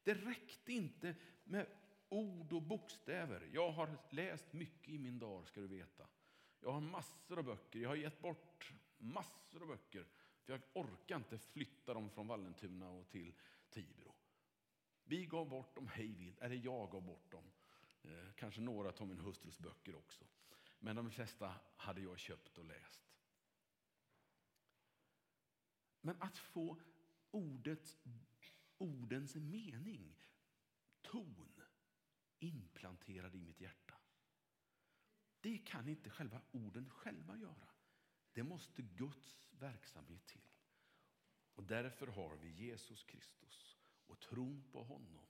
Det 0.03 0.15
räckte 0.15 0.73
inte 0.73 1.15
med 1.45 1.67
ord 2.09 2.53
och 2.53 2.63
bokstäver. 2.63 3.51
Jag 3.53 3.73
har 3.73 3.99
läst 4.11 4.53
mycket 4.53 4.89
i 4.89 4.99
min 4.99 5.19
dag, 5.19 5.47
ska 5.47 5.61
du 5.61 5.67
veta. 5.67 6.07
Jag 6.63 6.73
har 6.73 6.81
massor 6.81 7.39
av 7.39 7.45
böcker. 7.45 7.79
Jag 7.79 7.89
har 7.89 7.97
gett 7.97 8.21
bort 8.21 8.73
massor 8.99 9.63
av 9.63 9.69
böcker. 9.69 10.07
För 10.43 10.53
jag 10.53 10.61
orkar 10.73 11.17
inte 11.17 11.39
flytta 11.39 11.95
dem 11.95 12.11
från 12.11 12.27
Vallentuna 12.27 12.91
och 12.91 13.09
till 13.09 13.35
Tibro. 13.71 14.15
Vi 15.05 15.27
gav 15.27 15.49
bort 15.49 15.75
dem 15.75 15.89
hejvilt, 15.89 16.39
eller 16.41 16.57
jag 16.57 16.91
gav 16.91 17.03
bort 17.03 17.31
dem. 17.31 17.45
Eh, 18.03 18.33
kanske 18.37 18.61
några 18.61 18.89
av 18.89 19.09
min 19.09 19.19
hustrus 19.19 19.59
böcker 19.59 19.95
också. 19.95 20.25
Men 20.79 20.97
de 20.97 21.11
flesta 21.11 21.55
hade 21.77 22.01
jag 22.01 22.19
köpt 22.19 22.59
och 22.59 22.65
läst. 22.65 23.01
Men 26.01 26.23
att 26.23 26.39
få 26.39 26.77
ordets, 27.31 27.99
ordens 28.79 29.35
mening, 29.35 30.17
ton, 31.01 31.63
implanterad 32.39 33.35
i 33.35 33.39
mitt 33.39 33.61
hjärta. 33.61 33.82
Det 35.43 35.59
kan 35.59 35.89
inte 35.89 36.11
själva 36.11 36.41
orden 36.53 36.91
själva 36.91 37.37
göra. 37.37 37.69
Det 38.33 38.43
måste 38.43 38.83
Guds 38.83 39.49
verksamhet 39.51 40.27
till. 40.27 40.49
Och 41.55 41.65
därför 41.65 42.07
har 42.07 42.37
vi 42.37 42.51
Jesus 42.51 43.05
Kristus 43.05 43.79
och 44.07 44.21
tron 44.21 44.65
på 44.73 44.83
honom. 44.83 45.27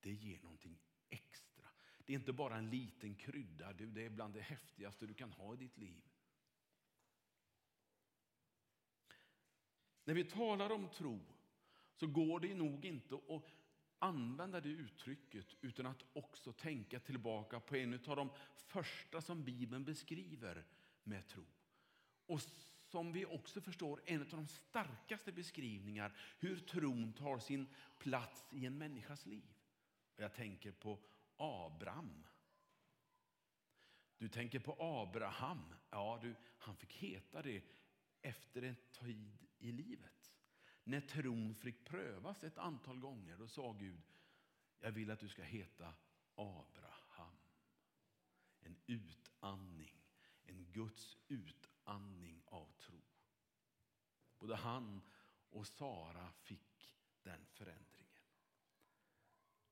Det 0.00 0.12
ger 0.12 0.42
någonting 0.42 0.78
extra. 1.08 1.68
Det 2.04 2.12
är 2.12 2.18
inte 2.18 2.32
bara 2.32 2.56
en 2.56 2.70
liten 2.70 3.14
krydda, 3.14 3.72
det 3.72 4.04
är 4.04 4.10
bland 4.10 4.34
det 4.34 4.40
häftigaste 4.40 5.06
du 5.06 5.14
kan 5.14 5.32
ha 5.32 5.54
i 5.54 5.56
ditt 5.56 5.78
liv. 5.78 6.02
När 10.04 10.14
vi 10.14 10.24
talar 10.24 10.70
om 10.70 10.88
tro 10.88 11.20
så 11.94 12.06
går 12.06 12.40
det 12.40 12.54
nog 12.54 12.84
inte 12.84 13.14
att 13.14 13.59
använda 14.00 14.60
det 14.60 14.68
uttrycket 14.68 15.46
utan 15.60 15.86
att 15.86 16.04
också 16.12 16.52
tänka 16.52 17.00
tillbaka 17.00 17.60
på 17.60 17.76
en 17.76 17.94
av 17.94 18.16
de 18.16 18.30
första 18.54 19.20
som 19.20 19.44
Bibeln 19.44 19.84
beskriver 19.84 20.64
med 21.02 21.28
tro. 21.28 21.44
Och 22.26 22.40
som 22.90 23.12
vi 23.12 23.26
också 23.26 23.60
förstår 23.60 24.02
en 24.04 24.20
av 24.20 24.28
de 24.28 24.46
starkaste 24.46 25.32
beskrivningar 25.32 26.16
hur 26.38 26.58
tron 26.58 27.12
tar 27.12 27.38
sin 27.38 27.66
plats 27.98 28.46
i 28.52 28.66
en 28.66 28.78
människas 28.78 29.26
liv. 29.26 29.54
Jag 30.16 30.34
tänker 30.34 30.72
på 30.72 30.98
Abraham. 31.36 32.26
Du 34.18 34.28
tänker 34.28 34.58
på 34.58 34.76
Abraham. 34.78 35.74
Ja, 35.90 36.18
du, 36.22 36.34
han 36.58 36.76
fick 36.76 36.92
heta 36.92 37.42
det 37.42 37.62
efter 38.22 38.62
en 38.62 38.76
tid 38.92 39.38
i 39.58 39.72
livet. 39.72 40.19
När 40.90 41.00
tron 41.00 41.54
fick 41.54 41.84
prövas 41.84 42.44
ett 42.44 42.58
antal 42.58 42.98
gånger, 42.98 43.36
då 43.36 43.48
sa 43.48 43.72
Gud, 43.72 44.02
jag 44.80 44.90
vill 44.90 45.10
att 45.10 45.20
du 45.20 45.28
ska 45.28 45.42
heta 45.42 45.94
Abraham. 46.34 47.36
En 48.60 48.76
utandning, 48.86 50.02
en 50.44 50.72
Guds 50.72 51.16
utandning 51.28 52.42
av 52.46 52.72
tro. 52.78 53.00
Både 54.38 54.56
han 54.56 55.02
och 55.50 55.66
Sara 55.66 56.32
fick 56.32 56.96
den 57.22 57.46
förändringen. 57.46 58.20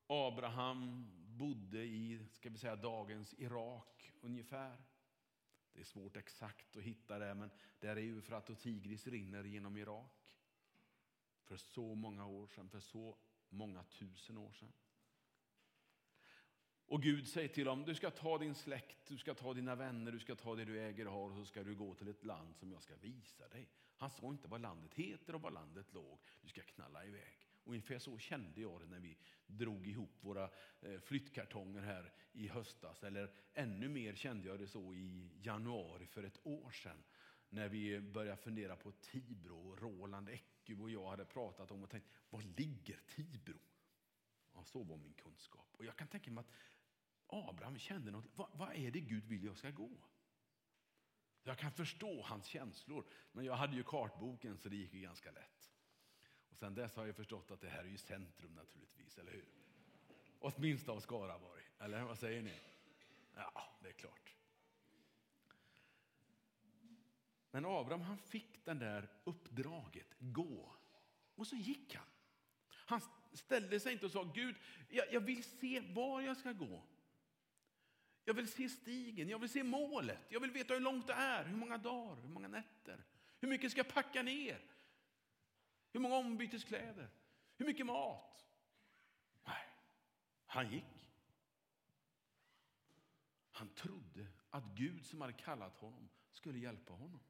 Abraham 0.06 1.10
bodde 1.38 1.84
i 1.84 2.26
ska 2.32 2.50
vi 2.50 2.58
säga, 2.58 2.76
dagens 2.76 3.34
Irak 3.38 4.12
ungefär. 4.20 4.76
Det 5.72 5.80
är 5.80 5.84
svårt 5.84 6.16
exakt 6.16 6.76
att 6.76 6.82
hitta 6.82 7.18
det, 7.18 7.34
men 7.34 7.50
där 7.80 7.96
är 7.96 8.02
Eufrat 8.02 8.50
och 8.50 8.58
Tigris 8.58 9.06
rinner 9.06 9.44
genom 9.44 9.76
Irak. 9.76 10.17
För 11.48 11.56
så 11.56 11.94
många 11.94 12.26
år 12.26 12.46
sedan, 12.46 12.68
för 12.68 12.80
så 12.80 13.16
många 13.48 13.84
tusen 13.84 14.38
år 14.38 14.52
sedan. 14.52 14.72
Och 16.86 17.02
Gud 17.02 17.28
säger 17.28 17.48
till 17.48 17.64
dem, 17.64 17.84
du 17.84 17.94
ska 17.94 18.10
ta 18.10 18.38
din 18.38 18.54
släkt, 18.54 19.06
du 19.06 19.18
ska 19.18 19.34
ta 19.34 19.54
dina 19.54 19.74
vänner, 19.74 20.12
du 20.12 20.18
ska 20.18 20.34
ta 20.34 20.54
det 20.54 20.64
du 20.64 20.80
äger 20.80 21.06
och 21.06 21.12
har 21.12 21.30
och 21.30 21.36
så 21.36 21.44
ska 21.44 21.62
du 21.62 21.74
gå 21.74 21.94
till 21.94 22.08
ett 22.08 22.24
land 22.24 22.56
som 22.56 22.72
jag 22.72 22.82
ska 22.82 22.96
visa 22.96 23.48
dig. 23.48 23.68
Han 23.96 24.10
sa 24.10 24.28
inte 24.28 24.48
vad 24.48 24.60
landet 24.60 24.94
heter 24.94 25.34
och 25.34 25.42
var 25.42 25.50
landet 25.50 25.92
låg. 25.92 26.18
Du 26.40 26.48
ska 26.48 26.62
knalla 26.62 27.04
iväg. 27.04 27.48
Ungefär 27.64 27.98
så 27.98 28.18
kände 28.18 28.60
jag 28.60 28.80
det 28.80 28.86
när 28.86 29.00
vi 29.00 29.16
drog 29.46 29.86
ihop 29.86 30.16
våra 30.20 30.50
eh, 30.80 31.00
flyttkartonger 31.00 31.82
här 31.82 32.12
i 32.32 32.48
höstas. 32.48 33.04
Eller 33.04 33.32
ännu 33.54 33.88
mer 33.88 34.14
kände 34.14 34.48
jag 34.48 34.58
det 34.58 34.66
så 34.66 34.94
i 34.94 35.30
januari 35.42 36.06
för 36.06 36.22
ett 36.22 36.46
år 36.46 36.70
sedan. 36.70 37.02
När 37.48 37.68
vi 37.68 38.00
började 38.00 38.42
fundera 38.42 38.76
på 38.76 38.92
Tibro. 38.92 39.70
och 39.70 39.82
Roland 39.82 40.28
Eck. 40.28 40.57
Ecku 40.68 40.82
och 40.82 40.90
jag 40.90 41.10
hade 41.10 41.24
pratat 41.24 41.70
om 41.70 41.82
och 41.82 41.90
tänkt, 41.90 42.06
var 42.30 42.42
ligger 42.42 43.00
Tibro? 43.08 43.58
Ja, 44.54 44.64
så 44.64 44.82
var 44.82 44.96
min 44.96 45.14
kunskap. 45.14 45.68
Och 45.72 45.84
jag 45.84 45.96
kan 45.96 46.08
tänka 46.08 46.30
mig 46.30 46.44
att 46.44 46.50
Abraham 47.26 47.78
kände 47.78 48.10
något. 48.10 48.24
Vad, 48.34 48.48
vad 48.52 48.74
är 48.74 48.90
det 48.90 49.00
Gud 49.00 49.24
vill 49.24 49.44
jag 49.44 49.56
ska 49.56 49.70
gå? 49.70 49.90
Jag 51.42 51.58
kan 51.58 51.72
förstå 51.72 52.22
hans 52.22 52.46
känslor, 52.46 53.04
men 53.32 53.44
jag 53.44 53.54
hade 53.54 53.76
ju 53.76 53.82
kartboken 53.82 54.58
så 54.58 54.68
det 54.68 54.76
gick 54.76 54.94
ju 54.94 55.00
ganska 55.00 55.30
lätt. 55.30 55.72
Och 56.50 56.56
sen 56.56 56.74
dess 56.74 56.96
har 56.96 57.06
jag 57.06 57.16
förstått 57.16 57.50
att 57.50 57.60
det 57.60 57.68
här 57.68 57.84
är 57.84 57.88
ju 57.88 57.98
centrum 57.98 58.54
naturligtvis, 58.54 59.18
eller 59.18 59.32
hur? 59.32 59.48
Åtminstone 60.38 60.96
av 60.96 61.00
Skaraborg, 61.00 61.62
eller 61.78 62.02
vad 62.02 62.18
säger 62.18 62.42
ni? 62.42 62.54
Ja, 63.34 63.78
det 63.82 63.88
är 63.88 63.92
klart. 63.92 64.27
Men 67.50 67.64
Abraham 67.66 68.00
han 68.00 68.18
fick 68.18 68.64
den 68.64 68.78
där 68.78 69.08
uppdraget, 69.24 70.14
gå. 70.18 70.74
Och 71.34 71.46
så 71.46 71.56
gick 71.56 71.94
han. 71.94 72.06
Han 72.68 73.00
ställde 73.32 73.80
sig 73.80 73.92
inte 73.92 74.06
och 74.06 74.12
sa, 74.12 74.22
Gud, 74.34 74.56
jag, 74.88 75.12
jag 75.12 75.20
vill 75.20 75.44
se 75.44 75.80
var 75.80 76.20
jag 76.20 76.36
ska 76.36 76.52
gå. 76.52 76.84
Jag 78.24 78.34
vill 78.34 78.48
se 78.48 78.68
stigen, 78.68 79.28
jag 79.28 79.38
vill 79.38 79.48
se 79.48 79.62
målet, 79.62 80.20
jag 80.28 80.40
vill 80.40 80.50
veta 80.50 80.74
hur 80.74 80.80
långt 80.80 81.06
det 81.06 81.12
är, 81.12 81.44
hur 81.44 81.56
många 81.56 81.78
dagar, 81.78 82.22
hur 82.22 82.28
många 82.28 82.48
nätter. 82.48 83.04
Hur 83.40 83.48
mycket 83.48 83.70
ska 83.70 83.78
jag 83.78 83.88
packa 83.88 84.22
ner? 84.22 84.60
Hur 85.92 86.00
många 86.00 86.16
ombyteskläder? 86.16 87.10
Hur 87.56 87.66
mycket 87.66 87.86
mat? 87.86 88.46
Nej, 89.44 89.66
han 90.46 90.72
gick. 90.72 91.10
Han 93.50 93.68
trodde 93.68 94.26
att 94.50 94.64
Gud 94.64 95.06
som 95.06 95.20
hade 95.20 95.32
kallat 95.32 95.76
honom 95.76 96.08
skulle 96.32 96.58
hjälpa 96.58 96.92
honom. 96.92 97.20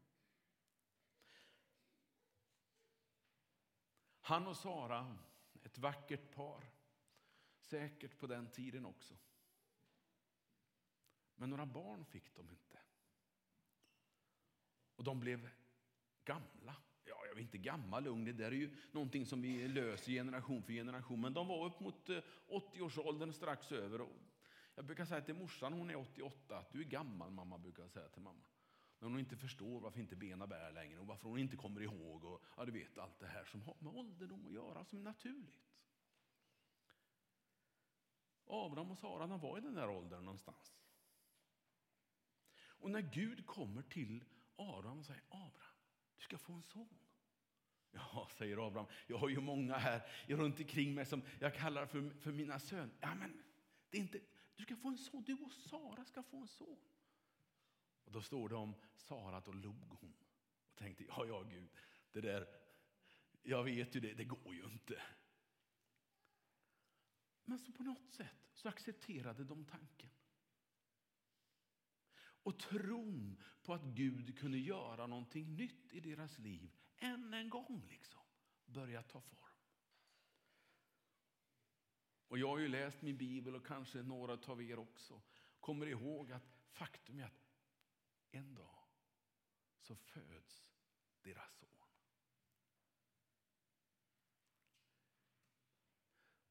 Han 4.29 4.47
och 4.47 4.57
Sara, 4.57 5.17
ett 5.63 5.79
vackert 5.79 6.35
par. 6.35 6.65
Säkert 7.61 8.19
på 8.19 8.27
den 8.27 8.51
tiden 8.51 8.87
också. 8.87 9.15
Men 11.35 11.51
några 11.51 11.67
barn 11.67 12.05
fick 12.05 12.35
de 12.35 12.51
inte. 12.51 12.79
Och 14.97 15.05
de 15.05 15.21
blev 15.21 15.49
gamla. 16.25 16.77
Ja, 17.05 17.27
jag 17.27 17.37
är 17.37 17.41
inte 17.41 17.59
gammal 17.59 18.07
ung, 18.07 18.25
det 18.25 18.33
där 18.33 18.47
är 18.47 18.57
ju 18.57 18.77
någonting 18.93 19.27
som 19.27 19.43
vi 19.43 19.69
löser 19.69 20.13
generation 20.13 20.63
för 20.63 20.73
generation. 20.73 21.21
Men 21.21 21.35
de 21.35 21.49
var 21.49 21.67
upp 21.67 21.81
mot 21.81 22.09
eh, 22.09 22.19
80-årsåldern 22.49 23.33
strax 23.33 23.73
över. 23.73 24.07
Jag 24.75 24.85
brukar 24.85 25.05
säga 25.05 25.21
till 25.21 25.35
morsan, 25.35 25.73
hon 25.73 25.91
är 25.91 25.97
88, 25.97 26.59
att 26.59 26.73
du 26.73 26.81
är 26.81 26.85
gammal 26.85 27.31
mamma, 27.31 27.59
brukar 27.59 27.83
jag 27.83 27.93
säga 27.93 28.09
till 28.09 28.23
mamma. 28.23 28.45
När 28.99 29.09
hon 29.09 29.19
inte 29.19 29.37
förstår 29.37 29.81
varför 29.81 30.01
inte 30.01 30.17
benen 30.17 30.49
bär 30.49 30.73
längre 30.73 30.99
och 30.99 31.07
varför 31.07 31.29
hon 31.29 31.39
inte 31.39 31.57
kommer 31.57 31.81
ihåg 31.81 32.25
och 32.25 32.45
ja, 32.57 32.65
du 32.65 32.73
vet 32.73 32.99
allt 32.99 33.19
det 33.19 33.27
här 33.27 33.45
som 33.45 33.63
har 33.63 33.77
med 33.79 33.93
ålderdom 33.97 34.47
att 34.47 34.53
göra, 34.53 34.85
som 34.85 34.99
är 34.99 35.03
naturligt. 35.03 35.69
Abraham 38.47 38.91
och 38.91 38.99
Sara 38.99 39.27
de 39.27 39.41
var 39.41 39.59
i 39.59 39.61
den 39.61 39.75
där 39.75 39.91
åldern 39.91 40.25
någonstans. 40.25 40.75
Och 42.61 42.91
när 42.91 43.01
Gud 43.01 43.47
kommer 43.47 43.83
till 43.83 44.25
Abraham 44.57 44.99
och 44.99 45.07
säger 45.07 45.23
Abraham, 45.29 45.77
du 46.17 46.23
ska 46.23 46.39
få 46.39 46.53
en 46.53 46.63
son. 46.63 46.99
Ja, 47.91 48.29
säger 48.31 48.67
Abraham, 48.67 48.91
jag 49.07 49.19
har 49.19 49.29
ju 49.29 49.41
många 49.41 49.77
här 49.77 50.03
runt 50.27 50.59
omkring 50.61 50.95
mig 50.95 51.07
som 51.07 51.23
jag 51.41 51.55
kallar 51.55 51.87
för, 51.87 52.11
för 52.11 52.33
mina 52.33 52.59
söner. 52.59 52.95
Ja, 53.01 53.15
men 53.15 53.43
det 53.91 53.99
är 53.99 54.01
inte, 54.01 54.21
du 54.57 54.63
ska 54.63 54.77
få 54.77 54.89
en 54.89 54.99
son, 54.99 55.23
du 55.23 55.35
och 55.35 55.53
Sara 55.53 56.05
ska 56.05 56.23
få 56.23 56.37
en 56.37 56.49
son. 56.49 56.79
Och 58.09 58.15
då 58.15 58.23
står 58.23 58.49
det 58.49 58.55
om 58.55 58.75
Sara, 58.97 59.41
då 59.41 59.53
log 59.53 59.81
hon 60.01 60.15
och 60.71 60.77
tänkte, 60.77 61.05
ja, 61.05 61.27
ja, 61.27 61.43
Gud, 61.43 61.69
det 62.13 62.21
där, 62.21 62.49
jag 63.43 63.65
vet 63.65 63.97
ju 63.97 64.01
det, 64.01 64.15
det 64.15 64.25
går 64.25 64.55
ju 64.55 64.65
inte. 64.65 65.03
Men 67.45 67.59
så 67.59 67.73
på 67.73 67.83
något 67.83 68.11
sätt 68.11 68.51
så 68.53 68.69
accepterade 68.69 69.45
de 69.45 69.65
tanken. 69.65 70.11
Och 72.21 72.59
tron 72.59 73.43
på 73.63 73.75
att 73.75 73.85
Gud 73.85 74.39
kunde 74.39 74.59
göra 74.59 75.07
någonting 75.07 75.57
nytt 75.57 75.93
i 75.93 76.01
deras 76.01 76.39
liv 76.39 76.71
än 76.97 77.35
en 77.35 77.51
gång 77.51 77.87
liksom 77.89 78.23
började 78.67 79.09
ta 79.09 79.21
form. 79.21 79.55
Och 82.29 82.39
jag 82.39 82.49
har 82.49 82.59
ju 82.59 82.69
läst 82.69 83.03
min 83.03 83.17
bibel 83.17 83.55
och 83.55 83.67
kanske 83.67 84.03
några 84.03 84.33
av 84.33 84.63
er 84.63 84.79
också 84.79 85.23
kommer 85.61 85.87
ihåg 85.87 86.33
att 86.33 86.49
faktum 86.69 87.19
är 87.19 87.25
att 87.25 87.48
en 88.31 88.55
dag 88.55 88.89
så 89.79 89.97
föds 89.97 90.73
deras 91.23 91.59
son. 91.59 91.69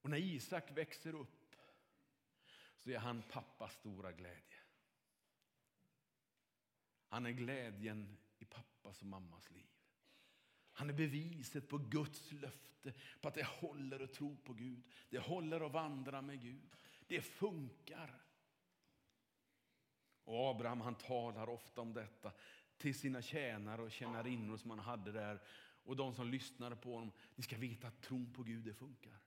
Och 0.02 0.10
när 0.10 0.18
Isak 0.18 0.72
växer 0.72 1.16
upp 1.16 1.56
så 2.78 2.90
är 2.90 2.98
han 2.98 3.24
pappas 3.32 3.74
stora 3.74 4.12
glädje. 4.12 4.58
Han 7.08 7.26
är 7.26 7.32
glädjen 7.32 8.18
i 8.38 8.46
pappas 8.46 9.02
och 9.02 9.08
mammas 9.08 9.52
liv. 9.52 9.70
Han 10.72 10.90
är 10.90 10.94
beviset 10.94 11.70
på 11.70 11.78
Guds 11.78 12.32
löfte, 12.32 12.94
på 13.22 13.28
att 13.28 13.34
det 13.34 13.48
håller 13.48 14.00
att 14.00 14.14
tro 14.14 14.38
på 14.38 14.54
Gud. 14.54 14.84
Det 15.10 15.20
håller 15.20 15.66
att 15.66 15.72
vandra 15.72 16.22
med 16.22 16.42
Gud. 16.42 16.76
Det 17.08 17.22
funkar. 17.22 18.27
Och 20.28 20.50
Abraham 20.50 20.82
han 20.82 20.96
talar 20.96 21.50
ofta 21.50 21.82
om 21.82 21.94
detta 21.94 22.32
till 22.78 23.00
sina 23.00 23.22
tjänare 23.22 23.82
och 23.82 23.92
tjänarinnor 23.92 24.58
som 24.58 24.70
han 24.70 24.80
hade 24.80 25.12
där. 25.12 25.42
Och 25.84 25.96
de 25.96 26.14
som 26.14 26.28
lyssnade 26.28 26.76
på 26.76 26.94
honom. 26.94 27.12
Ni 27.36 27.44
ska 27.44 27.58
veta 27.58 27.88
att 27.88 28.02
tron 28.02 28.34
på 28.34 28.44
Gud 28.44 28.64
det 28.64 28.74
funkar. 28.74 29.20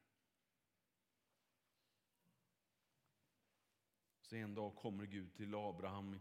Så 4.23 4.37
en 4.37 4.55
dag 4.55 4.77
kommer 4.77 5.07
Gud 5.07 5.35
till 5.35 5.55
Abraham, 5.55 6.21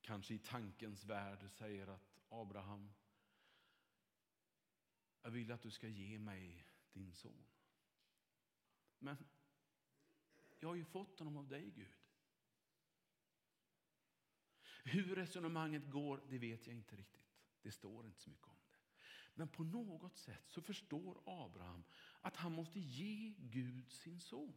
kanske 0.00 0.34
i 0.34 0.38
tankens 0.38 1.04
värld, 1.04 1.42
och 1.44 1.50
säger 1.50 1.86
att 1.86 2.20
Abraham, 2.28 2.92
jag 5.22 5.30
vill 5.30 5.52
att 5.52 5.62
du 5.62 5.70
ska 5.70 5.88
ge 5.88 6.18
mig 6.18 6.64
din 6.92 7.14
son. 7.14 7.44
Men 8.98 9.16
jag 10.58 10.68
har 10.68 10.74
ju 10.74 10.84
fått 10.84 11.18
honom 11.18 11.36
av 11.36 11.48
dig, 11.48 11.70
Gud. 11.70 11.97
Hur 14.90 15.14
resonemanget 15.14 15.90
går, 15.90 16.20
det 16.28 16.38
vet 16.38 16.66
jag 16.66 16.76
inte 16.76 16.96
riktigt. 16.96 17.42
Det 17.62 17.70
står 17.70 18.06
inte 18.06 18.20
så 18.20 18.30
mycket 18.30 18.46
om 18.46 18.54
det. 18.70 18.76
Men 19.34 19.48
på 19.48 19.64
något 19.64 20.16
sätt 20.16 20.44
så 20.46 20.62
förstår 20.62 21.20
Abraham 21.24 21.84
att 22.20 22.36
han 22.36 22.52
måste 22.52 22.80
ge 22.80 23.34
Gud 23.38 23.92
sin 23.92 24.20
son. 24.20 24.54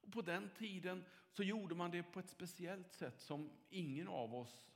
Och 0.00 0.12
på 0.12 0.22
den 0.22 0.50
tiden 0.58 1.04
så 1.30 1.42
gjorde 1.42 1.74
man 1.74 1.90
det 1.90 2.02
på 2.02 2.20
ett 2.20 2.28
speciellt 2.28 2.92
sätt 2.92 3.20
som 3.20 3.50
ingen 3.70 4.08
av 4.08 4.34
oss 4.34 4.72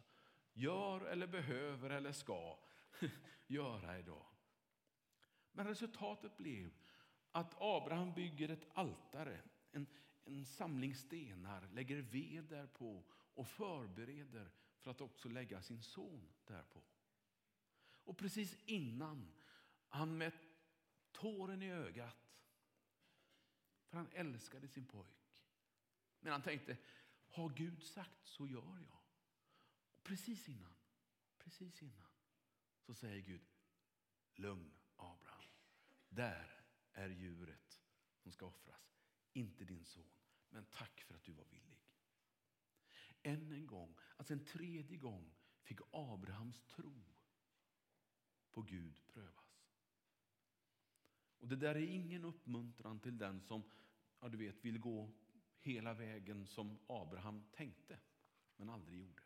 gör 0.53 1.01
eller 1.01 1.27
behöver 1.27 1.91
eller 1.91 2.13
ska 2.13 2.59
göra 3.47 3.99
idag. 3.99 4.27
Men 5.53 5.67
resultatet 5.67 6.37
blev 6.37 6.71
att 7.31 7.55
Abraham 7.59 8.15
bygger 8.15 8.49
ett 8.49 8.67
altare, 8.75 9.41
en, 9.73 9.87
en 10.25 10.45
samling 10.45 10.95
stenar, 10.95 11.69
lägger 11.73 11.97
ved 11.97 12.45
därpå 12.45 13.05
och 13.37 13.49
förbereder 13.49 14.51
för 14.81 14.91
att 14.91 15.01
också 15.01 15.29
lägga 15.29 15.63
sin 15.63 15.83
son 15.83 16.29
därpå. 16.45 16.83
Och 18.07 18.19
precis 18.19 18.57
innan 18.65 19.33
han 19.89 20.19
med 20.19 20.33
tåren 21.13 21.63
i 21.63 21.71
ögat, 21.71 22.17
för 23.87 23.97
han 23.97 24.09
älskade 24.13 24.69
sin 24.69 24.87
pojk, 24.87 25.31
men 26.21 26.33
han 26.33 26.43
tänkte, 26.43 26.77
har 27.29 27.49
Gud 27.49 27.83
sagt 27.83 28.27
så 28.27 28.47
gör 28.47 28.79
jag. 28.79 29.01
Och 29.95 30.03
precis 30.03 30.49
innan, 30.49 30.75
precis 31.39 31.83
innan 31.83 32.11
så 32.81 32.95
säger 32.95 33.21
Gud, 33.21 33.47
lugn 34.35 34.73
Abraham, 34.97 35.45
där 36.09 36.65
är 36.93 37.09
djuret 37.09 37.83
som 38.17 38.33
ska 38.33 38.47
offras, 38.47 38.99
inte 39.33 39.65
din 39.65 39.85
son, 39.85 40.11
men 40.49 40.65
tack 40.65 41.01
för 41.01 41.15
att 41.15 41.25
du 41.25 41.33
var 41.33 41.45
villig. 41.45 41.76
Än 43.27 43.53
en 43.53 43.67
gång, 43.67 43.97
alltså 44.17 44.33
en 44.33 44.45
tredje 44.45 44.97
gång, 44.97 45.35
fick 45.63 45.79
Abrahams 45.93 46.63
tro 46.63 47.05
på 48.51 48.63
Gud 48.63 49.01
prövas. 49.07 49.65
Och 51.39 51.49
Det 51.49 51.57
där 51.57 51.75
är 51.75 51.87
ingen 51.87 52.25
uppmuntran 52.25 53.01
till 53.01 53.19
den 53.19 53.41
som 53.41 53.71
ja, 54.21 54.29
du 54.29 54.39
vet, 54.39 54.65
vill 54.65 54.79
gå 54.79 55.13
hela 55.59 55.95
vägen 55.95 56.47
som 56.47 56.79
Abraham 56.87 57.45
tänkte, 57.53 57.99
men 58.57 58.69
aldrig 58.69 58.99
gjorde. 58.99 59.23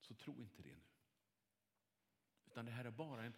Så 0.00 0.14
tro 0.14 0.42
inte 0.42 0.62
det 0.62 0.76
nu. 0.76 0.82
Utan 2.46 2.64
det 2.64 2.72
här 2.72 2.84
är 2.84 2.90
bara 2.90 3.24
en, 3.24 3.34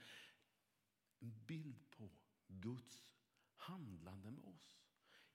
en 1.18 1.44
bild 1.46 1.90
på 1.90 2.10
Guds 2.46 3.04
handlande 3.56 4.30
med 4.30 4.44
oss. 4.44 4.78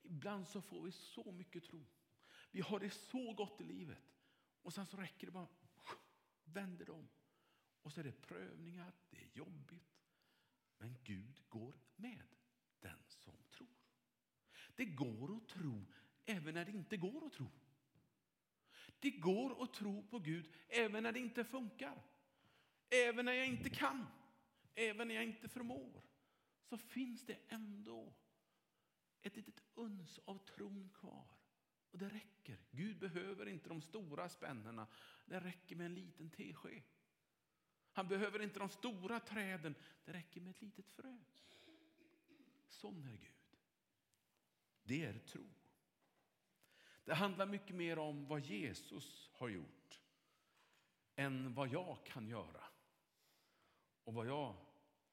Ibland 0.02 0.48
så 0.48 0.62
får 0.62 0.84
vi 0.84 0.92
så 0.92 1.32
mycket 1.32 1.64
tro. 1.64 1.86
Vi 2.54 2.62
har 2.62 2.80
det 2.80 2.90
så 2.90 3.34
gott 3.34 3.62
i 3.62 3.64
livet. 3.64 4.14
Och 4.62 4.74
sen 4.74 4.86
så 4.86 4.98
räcker 4.98 5.28
det 5.28 5.32
bara, 5.32 5.48
vänder 6.44 6.90
om. 6.90 7.10
Och 7.82 7.94
så 7.94 8.00
är 8.00 8.04
det 8.04 8.22
prövningar, 8.22 8.94
det 9.10 9.18
är 9.18 9.30
jobbigt. 9.34 10.00
Men 10.78 10.98
Gud 11.04 11.42
går 11.50 11.80
med 11.96 12.28
den 12.80 12.98
som 13.08 13.38
tror. 13.52 13.68
Det 14.76 14.86
går 14.86 15.38
att 15.38 15.48
tro 15.48 15.86
även 16.26 16.54
när 16.54 16.66
det 16.66 16.72
inte 16.72 16.98
går 16.98 17.26
att 17.26 17.34
tro. 17.34 17.50
Det 19.00 19.12
går 19.12 19.64
att 19.64 19.74
tro 19.74 20.08
på 20.08 20.20
Gud 20.20 20.54
även 20.68 21.04
när 21.04 21.12
det 21.12 21.20
inte 21.20 21.44
funkar. 21.44 22.04
Även 22.90 23.26
när 23.26 23.34
jag 23.34 23.48
inte 23.48 23.70
kan, 23.70 24.06
även 24.76 25.08
när 25.08 25.16
jag 25.16 25.24
inte 25.24 25.50
förmår. 25.50 26.02
Så 26.64 26.78
finns 26.78 27.26
det 27.26 27.40
ändå 27.48 28.14
ett 29.22 29.36
litet 29.36 29.64
uns 29.74 30.20
av 30.26 30.38
tron 30.38 30.90
kvar. 30.94 31.43
Och 31.94 32.00
det 32.00 32.10
räcker. 32.10 32.58
Gud 32.72 33.00
behöver 33.00 33.48
inte 33.48 33.70
de 33.70 33.82
stora 33.82 34.30
spännena. 34.30 34.88
Det 35.26 35.40
räcker 35.40 35.76
med 35.76 35.86
en 35.86 35.94
liten 35.94 36.30
tesked. 36.30 36.84
Han 37.92 38.08
behöver 38.08 38.42
inte 38.42 38.60
de 38.60 38.70
stora 38.70 39.20
träden. 39.20 39.76
Det 40.06 40.14
räcker 40.14 40.42
med 40.42 40.50
ett 40.50 40.62
litet 40.62 40.90
frö. 40.90 41.18
Sån 42.70 43.04
är 43.04 43.18
Gud. 43.18 43.58
Det 44.84 45.06
är 45.06 45.20
tro. 45.20 45.50
Det 47.06 47.14
handlar 47.14 47.46
mycket 47.46 47.76
mer 47.76 48.00
om 48.00 48.28
vad 48.28 48.40
Jesus 48.40 49.30
har 49.34 49.50
gjort 49.50 50.02
än 51.16 51.54
vad 51.54 51.68
jag 51.68 52.06
kan 52.06 52.28
göra 52.28 52.64
och 54.04 54.14
vad 54.14 54.28
jag 54.28 54.56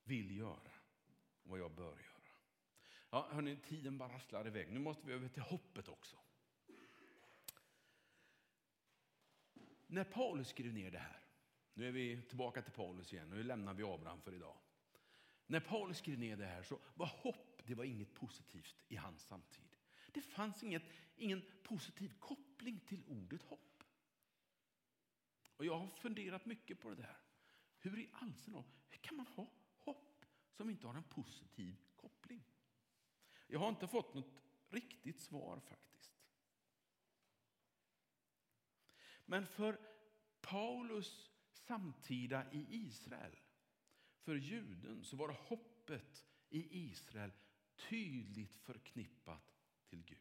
vill 0.04 0.36
göra 0.36 0.72
och 1.42 1.50
vad 1.50 1.58
jag 1.58 1.74
bör 1.74 1.98
göra. 1.98 2.20
Ja, 3.10 3.28
hörni, 3.32 3.56
tiden 3.56 3.98
bara 3.98 4.12
rasslar 4.12 4.46
iväg. 4.46 4.72
Nu 4.72 4.78
måste 4.78 5.06
vi 5.06 5.12
över 5.12 5.28
till 5.28 5.42
hoppet 5.42 5.88
också. 5.88 6.16
När 9.90 10.04
Paulus 10.04 10.48
skrev 10.48 10.74
ner 10.74 10.90
det 10.90 10.98
här, 10.98 11.20
nu 11.74 11.88
är 11.88 11.92
vi 11.92 12.22
tillbaka 12.22 12.62
till 12.62 12.72
Paulus 12.72 13.12
igen, 13.12 13.30
nu 13.30 13.42
lämnar 13.42 13.74
vi 13.74 13.82
Abraham 13.82 14.22
för 14.22 14.34
idag. 14.34 14.56
när 15.46 15.60
Paulus 15.60 15.98
skrev 15.98 16.18
ner 16.18 16.36
det 16.36 16.46
här 16.46 16.62
så 16.62 16.78
var 16.94 17.06
hopp 17.06 17.62
det 17.66 17.74
var 17.74 17.84
inget 17.84 18.14
positivt 18.14 18.84
i 18.88 18.96
hans 18.96 19.22
samtid. 19.22 19.76
Det 20.12 20.20
fanns 20.20 20.62
inget, 20.62 20.82
ingen 21.16 21.42
positiv 21.62 22.12
koppling 22.18 22.80
till 22.80 23.02
ordet 23.06 23.42
hopp. 23.42 23.84
Och 25.56 25.64
Jag 25.64 25.78
har 25.78 25.86
funderat 25.86 26.46
mycket 26.46 26.80
på 26.80 26.88
det 26.88 26.94
där. 26.94 27.16
Hur 27.78 27.98
i 27.98 28.10
all 28.12 28.34
hur 28.88 28.98
kan 29.00 29.16
man 29.16 29.26
ha 29.26 29.46
hopp 29.78 30.24
som 30.52 30.70
inte 30.70 30.86
har 30.86 30.94
en 30.94 31.02
positiv 31.02 31.76
koppling? 31.96 32.42
Jag 33.46 33.58
har 33.60 33.68
inte 33.68 33.86
fått 33.86 34.14
något 34.14 34.42
riktigt 34.68 35.20
svar 35.20 35.60
faktiskt. 35.60 35.89
Men 39.30 39.46
för 39.46 39.78
Paulus 40.40 41.30
samtida 41.52 42.52
i 42.52 42.66
Israel, 42.70 43.36
för 44.20 44.34
juden, 44.34 45.04
så 45.04 45.16
var 45.16 45.28
hoppet 45.28 46.26
i 46.48 46.80
Israel 46.90 47.32
tydligt 47.88 48.56
förknippat 48.56 49.56
till 49.86 50.04
Gud. 50.04 50.18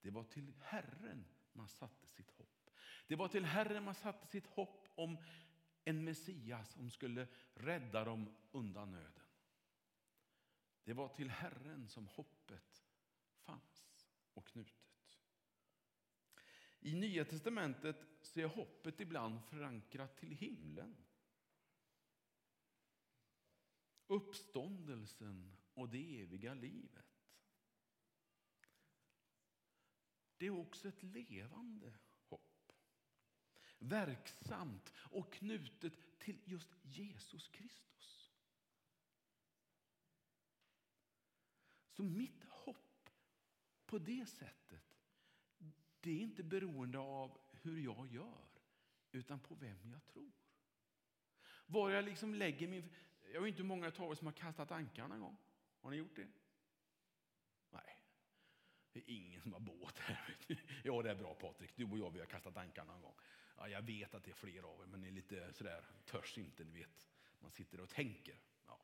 Det 0.00 0.10
var 0.10 0.24
till 0.24 0.52
Herren 0.60 1.24
man 1.52 1.68
satte 1.68 2.08
sitt 2.08 2.30
hopp. 2.30 2.70
Det 3.06 3.16
var 3.16 3.28
till 3.28 3.44
Herren 3.44 3.84
man 3.84 3.94
satte 3.94 4.26
sitt 4.26 4.46
hopp 4.46 4.88
om 4.94 5.18
en 5.84 6.04
Messias 6.04 6.72
som 6.72 6.90
skulle 6.90 7.28
rädda 7.54 8.04
dem 8.04 8.36
undan 8.52 8.90
nöden. 8.90 9.26
Det 10.84 10.92
var 10.92 11.08
till 11.08 11.30
Herren 11.30 11.88
som 11.88 12.06
hoppet 12.06 12.84
fanns 13.38 14.08
och 14.34 14.46
knutet. 14.46 14.97
I 16.80 16.94
Nya 16.94 17.24
testamentet 17.24 18.06
så 18.20 18.40
är 18.40 18.46
hoppet 18.46 19.00
ibland 19.00 19.44
förankrat 19.44 20.16
till 20.16 20.32
himlen. 20.32 20.96
Uppståndelsen 24.06 25.56
och 25.74 25.88
det 25.88 26.20
eviga 26.20 26.54
livet. 26.54 27.08
Det 30.36 30.46
är 30.46 30.50
också 30.50 30.88
ett 30.88 31.02
levande 31.02 31.98
hopp. 32.28 32.72
Verksamt 33.78 34.92
och 34.96 35.32
knutet 35.32 36.18
till 36.18 36.40
just 36.44 36.70
Jesus 36.82 37.48
Kristus. 37.48 38.32
Så 41.88 42.02
mitt 42.02 42.44
hopp 42.44 43.10
på 43.86 43.98
det 43.98 44.26
sättet, 44.26 44.87
det 46.00 46.10
är 46.10 46.20
inte 46.20 46.42
beroende 46.42 46.98
av 46.98 47.38
hur 47.62 47.80
jag 47.80 48.06
gör, 48.12 48.48
utan 49.12 49.40
på 49.40 49.54
vem 49.54 49.90
jag 49.90 50.06
tror. 50.06 50.32
Var 51.66 51.90
jag 51.90 52.04
liksom 52.04 52.34
lägger 52.34 52.68
min... 52.68 52.94
Jag 53.32 53.40
vet 53.40 53.48
inte 53.48 53.62
hur 53.62 53.68
många 53.68 53.86
av 53.86 54.10
er 54.10 54.14
som 54.14 54.26
har 54.26 54.32
kastat 54.32 54.70
ankarna 54.70 55.14
en 55.14 55.20
gång. 55.20 55.36
Har 55.80 55.90
ni 55.90 55.96
gjort 55.96 56.16
det? 56.16 56.28
Nej, 57.70 58.02
det 58.92 59.00
är 59.00 59.10
ingen 59.14 59.42
som 59.42 59.52
har 59.52 59.60
båt 59.60 59.98
här. 59.98 60.36
Ja, 60.84 61.02
det 61.02 61.10
är 61.10 61.14
bra 61.14 61.34
Patrik. 61.34 61.76
Du 61.76 61.84
och 61.84 61.98
jag 61.98 62.10
vi 62.10 62.18
har 62.18 62.26
kastat 62.26 62.56
ankarna 62.56 62.94
en 62.94 63.02
gång. 63.02 63.14
Ja, 63.56 63.68
jag 63.68 63.82
vet 63.82 64.14
att 64.14 64.24
det 64.24 64.30
är 64.30 64.34
fler 64.34 64.62
av 64.62 64.82
er, 64.82 64.86
men 64.86 65.00
ni 65.00 65.08
är 65.08 65.12
lite 65.12 65.52
sådär, 65.52 65.84
törs 66.04 66.38
inte. 66.38 66.64
Ni 66.64 66.72
vet, 66.72 67.08
man 67.38 67.50
sitter 67.50 67.80
och 67.80 67.88
tänker. 67.88 68.40
Ja. 68.66 68.80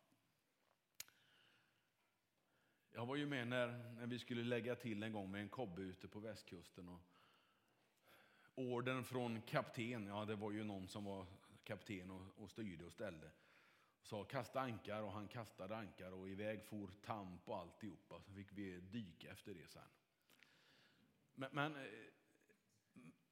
Jag 2.97 3.07
var 3.07 3.17
ju 3.17 3.27
med 3.27 3.49
när, 3.49 3.95
när 3.97 4.07
vi 4.07 4.19
skulle 4.19 4.45
lägga 4.45 4.75
till 4.75 5.03
en 5.03 5.13
gång 5.13 5.31
med 5.31 5.41
en 5.41 5.49
kobbe 5.49 5.83
ute 5.83 6.09
på 6.09 6.21
västkusten. 6.21 6.89
Och 6.89 7.01
orden 8.55 9.05
från 9.05 9.43
kapten, 9.43 10.07
ja 10.07 10.25
det 10.25 10.37
var 10.37 10.51
ju 10.51 10.65
någon 10.65 10.89
som 10.89 11.05
var 11.05 11.27
kapten 11.65 12.11
och, 12.11 12.43
och 12.43 12.51
styrde 12.51 12.85
och 12.85 12.93
ställde. 12.93 13.31
Sa 14.03 14.25
kasta 14.25 14.61
ankar 14.61 15.03
och 15.03 15.13
han 15.13 15.29
kastade 15.29 15.77
ankar 15.77 16.13
och 16.13 16.29
iväg 16.29 16.65
for 16.65 16.91
tamp 17.05 17.49
och 17.49 17.59
alltihopa. 17.59 18.21
Så 18.21 18.33
fick 18.33 18.53
vi 18.53 18.81
dyka 18.81 19.31
efter 19.31 19.55
det 19.55 19.69
sen. 19.69 19.83
Men, 21.35 21.51
men 21.53 21.77
eh, 21.77 21.83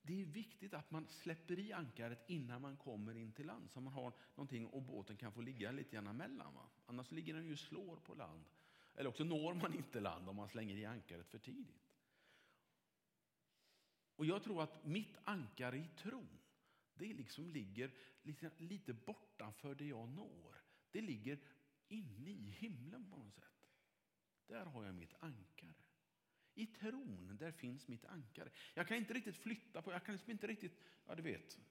det 0.02 0.22
är 0.22 0.26
viktigt 0.26 0.74
att 0.74 0.90
man 0.90 1.08
släpper 1.08 1.58
i 1.58 1.72
ankaret 1.72 2.24
innan 2.26 2.62
man 2.62 2.76
kommer 2.76 3.16
in 3.16 3.32
till 3.32 3.46
land 3.46 3.70
så 3.70 3.80
man 3.80 3.92
har 3.92 4.12
någonting 4.34 4.66
och 4.66 4.82
båten 4.82 5.16
kan 5.16 5.32
få 5.32 5.40
ligga 5.40 5.72
lite 5.72 5.90
grann 5.90 6.06
emellan. 6.06 6.54
Va? 6.54 6.68
Annars 6.86 7.10
ligger 7.10 7.34
den 7.34 7.46
ju 7.46 7.56
slår 7.56 7.96
på 7.96 8.14
land. 8.14 8.44
Eller 8.94 9.10
också 9.10 9.24
når 9.24 9.54
man 9.54 9.74
inte 9.74 10.00
land 10.00 10.28
om 10.28 10.36
man 10.36 10.48
slänger 10.48 10.76
i 10.76 10.84
ankaret 10.84 11.28
för 11.28 11.38
tidigt. 11.38 11.92
Och 14.16 14.26
jag 14.26 14.42
tror 14.42 14.62
att 14.62 14.84
mitt 14.84 15.16
ankare 15.24 15.78
i 15.78 15.88
tron, 15.96 16.38
det 16.94 17.12
liksom 17.12 17.50
ligger 17.50 17.94
lite, 18.22 18.50
lite 18.58 18.92
bortanför 18.92 19.74
det 19.74 19.86
jag 19.86 20.08
når. 20.08 20.56
Det 20.90 21.00
ligger 21.00 21.38
inne 21.88 22.30
i 22.30 22.50
himlen 22.50 23.10
på 23.10 23.16
något 23.16 23.34
sätt. 23.34 23.68
Där 24.46 24.64
har 24.64 24.84
jag 24.84 24.94
mitt 24.94 25.14
ankare. 25.20 25.84
I 26.54 26.66
tron, 26.66 27.36
där 27.40 27.52
finns 27.52 27.88
mitt 27.88 28.04
ankare. 28.04 28.50
Jag 28.74 28.88
kan 28.88 28.96
inte 28.96 29.14
riktigt 29.14 29.36
flytta 29.36 29.82
på 29.82 29.92
jag 29.92 30.04
kan 30.04 30.14
liksom 30.14 30.30
inte 30.30 30.46
riktigt, 30.46 30.80
ja 31.06 31.14
du 31.14 31.22
vet, 31.22 31.58
eh, 31.58 31.62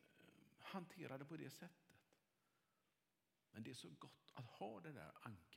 hantera 0.60 1.18
det 1.18 1.26
på 1.26 1.38
det 1.38 1.50
sättet. 1.50 1.92
Men 3.52 3.64
det 3.64 3.70
är 3.70 3.76
så 3.76 3.90
gott 3.90 4.32
att 4.34 4.46
ha 4.46 4.80
det 4.80 4.92
där 4.92 5.12
ankaret. 5.22 5.51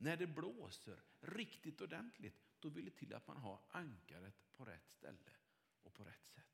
När 0.00 0.16
det 0.16 0.26
blåser 0.26 1.02
riktigt 1.20 1.80
ordentligt, 1.80 2.42
då 2.60 2.68
vill 2.68 2.84
det 2.84 2.90
till 2.90 3.14
att 3.14 3.26
man 3.26 3.36
har 3.36 3.60
ankaret 3.68 4.52
på 4.52 4.64
rätt 4.64 4.90
ställe 4.90 5.32
och 5.82 5.94
på 5.94 6.04
rätt 6.04 6.26
sätt. 6.26 6.44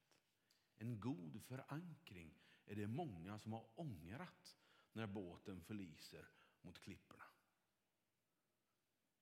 En 0.77 1.01
god 1.01 1.43
förankring 1.43 2.35
är 2.67 2.75
det 2.77 2.87
många 2.87 3.39
som 3.39 3.53
har 3.53 3.81
ångrat 3.81 4.59
när 4.93 5.07
båten 5.07 5.61
förliser 5.61 6.29
mot 6.61 6.79
klipporna. 6.79 7.25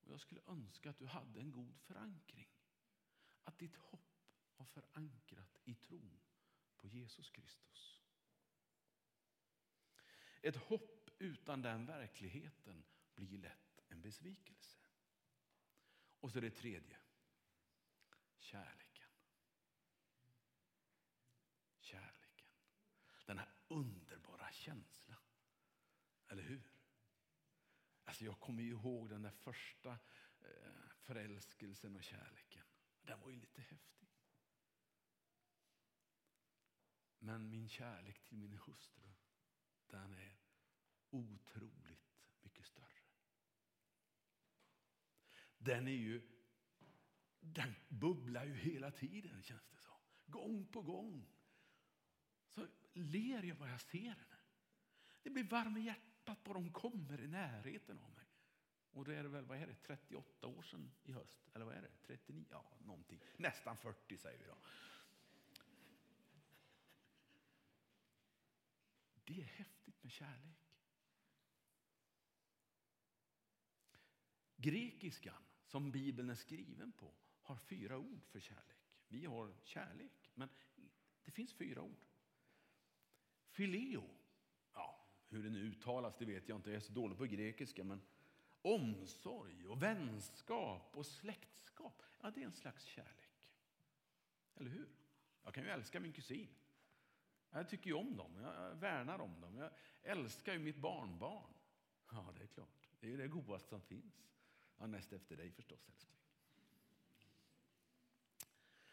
Och 0.01 0.11
jag 0.11 0.19
skulle 0.19 0.41
önska 0.47 0.89
att 0.89 0.99
du 0.99 1.05
hade 1.05 1.39
en 1.39 1.51
god 1.51 1.79
förankring. 1.79 2.49
Att 3.43 3.59
ditt 3.59 3.75
hopp 3.75 4.23
var 4.55 4.65
förankrat 4.65 5.57
i 5.63 5.75
tron 5.75 6.19
på 6.77 6.87
Jesus 6.87 7.29
Kristus. 7.29 8.01
Ett 10.41 10.55
hopp 10.55 11.09
utan 11.19 11.61
den 11.61 11.85
verkligheten 11.85 12.83
blir 13.15 13.37
lätt 13.37 13.72
en 13.93 14.01
besvikelse. 14.01 14.79
Och 16.19 16.31
så 16.31 16.39
det 16.39 16.51
tredje. 16.51 16.99
Kärleken. 18.37 19.09
Kärleken. 21.79 22.47
Den 23.25 23.37
här 23.37 23.53
underbara 23.67 24.51
känslan. 24.51 25.21
Eller 26.27 26.43
hur? 26.43 26.73
Alltså 28.03 28.25
jag 28.25 28.39
kommer 28.39 28.63
ihåg 28.63 29.09
den 29.09 29.21
där 29.21 29.31
första 29.31 29.91
eh, 30.39 30.89
förälskelsen 30.97 31.95
och 31.95 32.03
kärleken. 32.03 32.65
Den 33.01 33.19
var 33.19 33.29
ju 33.29 33.35
lite 33.35 33.61
häftig. 33.61 34.09
Men 37.19 37.49
min 37.49 37.69
kärlek 37.69 38.23
till 38.23 38.37
min 38.37 38.53
hustru, 38.53 39.13
den 39.87 40.13
är 40.13 40.37
otroligt 41.09 42.13
mycket 42.41 42.65
större. 42.65 43.03
Den 45.63 45.87
är 45.87 45.91
ju, 45.91 46.21
den 47.39 47.75
bubblar 47.89 48.45
ju 48.45 48.53
hela 48.53 48.91
tiden 48.91 49.43
känns 49.43 49.67
det 49.67 49.77
som. 49.77 49.97
Gång 50.25 50.65
på 50.65 50.81
gång. 50.81 51.25
Så 52.49 52.67
ler 52.93 53.43
jag 53.43 53.57
bara 53.57 53.69
jag 53.69 53.81
ser 53.81 53.99
henne. 53.99 54.37
Det 55.23 55.29
blir 55.29 55.43
varm 55.43 55.77
i 55.77 55.81
hjärtat 55.81 56.43
bara 56.43 56.57
hon 56.57 56.71
kommer 56.71 57.21
i 57.21 57.27
närheten 57.27 57.99
av 57.99 58.13
mig. 58.13 58.27
Och 58.91 59.05
då 59.05 59.11
är 59.11 59.23
det 59.23 59.29
väl, 59.29 59.45
vad 59.45 59.57
är 59.57 59.67
det, 59.67 59.75
38 59.75 60.47
år 60.47 60.61
sedan 60.61 60.91
i 61.03 61.11
höst? 61.11 61.49
Eller 61.53 61.65
vad 61.65 61.75
är 61.75 61.81
det? 61.81 61.91
39? 62.07 62.45
Ja, 62.49 62.77
någonting. 62.85 63.19
Nästan 63.37 63.77
40 63.77 64.17
säger 64.17 64.39
vi 64.39 64.45
då. 64.45 64.57
Det 69.25 69.41
är 69.41 69.45
häftigt 69.45 70.03
med 70.03 70.11
kärlek. 70.11 70.63
Grekiskan, 74.55 75.43
som 75.73 75.91
Bibeln 75.91 76.29
är 76.29 76.35
skriven 76.35 76.91
på, 76.91 77.13
har 77.41 77.55
fyra 77.55 77.97
ord 77.97 78.25
för 78.25 78.39
kärlek. 78.39 78.77
Vi 79.07 79.25
har 79.25 79.53
kärlek, 79.63 80.31
men 80.33 80.49
det 81.23 81.31
finns 81.31 81.53
fyra 81.53 81.81
ord. 81.81 82.05
Fileo, 83.49 84.09
ja, 84.73 85.07
hur 85.27 85.43
det 85.43 85.49
nu 85.49 85.59
uttalas 85.59 86.17
det 86.17 86.25
vet 86.25 86.49
jag 86.49 86.55
inte, 86.55 86.69
jag 86.69 86.75
är 86.75 86.79
så 86.79 86.93
dålig 86.93 87.17
på 87.17 87.25
grekiska, 87.25 87.83
men 87.83 88.01
omsorg 88.61 89.67
och 89.67 89.83
vänskap 89.83 90.91
och 90.95 91.05
släktskap, 91.05 92.03
ja 92.21 92.31
det 92.31 92.41
är 92.41 92.45
en 92.45 92.53
slags 92.53 92.83
kärlek. 92.83 93.49
Eller 94.55 94.69
hur? 94.69 94.89
Jag 95.43 95.53
kan 95.53 95.63
ju 95.63 95.69
älska 95.69 95.99
min 95.99 96.13
kusin. 96.13 96.49
Jag 97.49 97.69
tycker 97.69 97.87
ju 97.87 97.93
om 97.93 98.17
dem, 98.17 98.35
jag 98.41 98.75
värnar 98.75 99.19
om 99.19 99.41
dem. 99.41 99.57
Jag 99.57 99.71
älskar 100.03 100.53
ju 100.53 100.59
mitt 100.59 100.77
barnbarn. 100.77 101.53
Ja, 102.11 102.33
det 102.37 102.43
är 102.43 102.47
klart. 102.47 102.89
Det 102.99 103.07
är 103.07 103.11
ju 103.11 103.17
det 103.17 103.27
godaste 103.27 103.69
som 103.69 103.81
finns. 103.81 104.32
Ja, 104.83 104.87
näst 104.87 105.13
efter 105.13 105.37
dig 105.37 105.51
förstås, 105.51 105.87
älskling. 105.87 106.17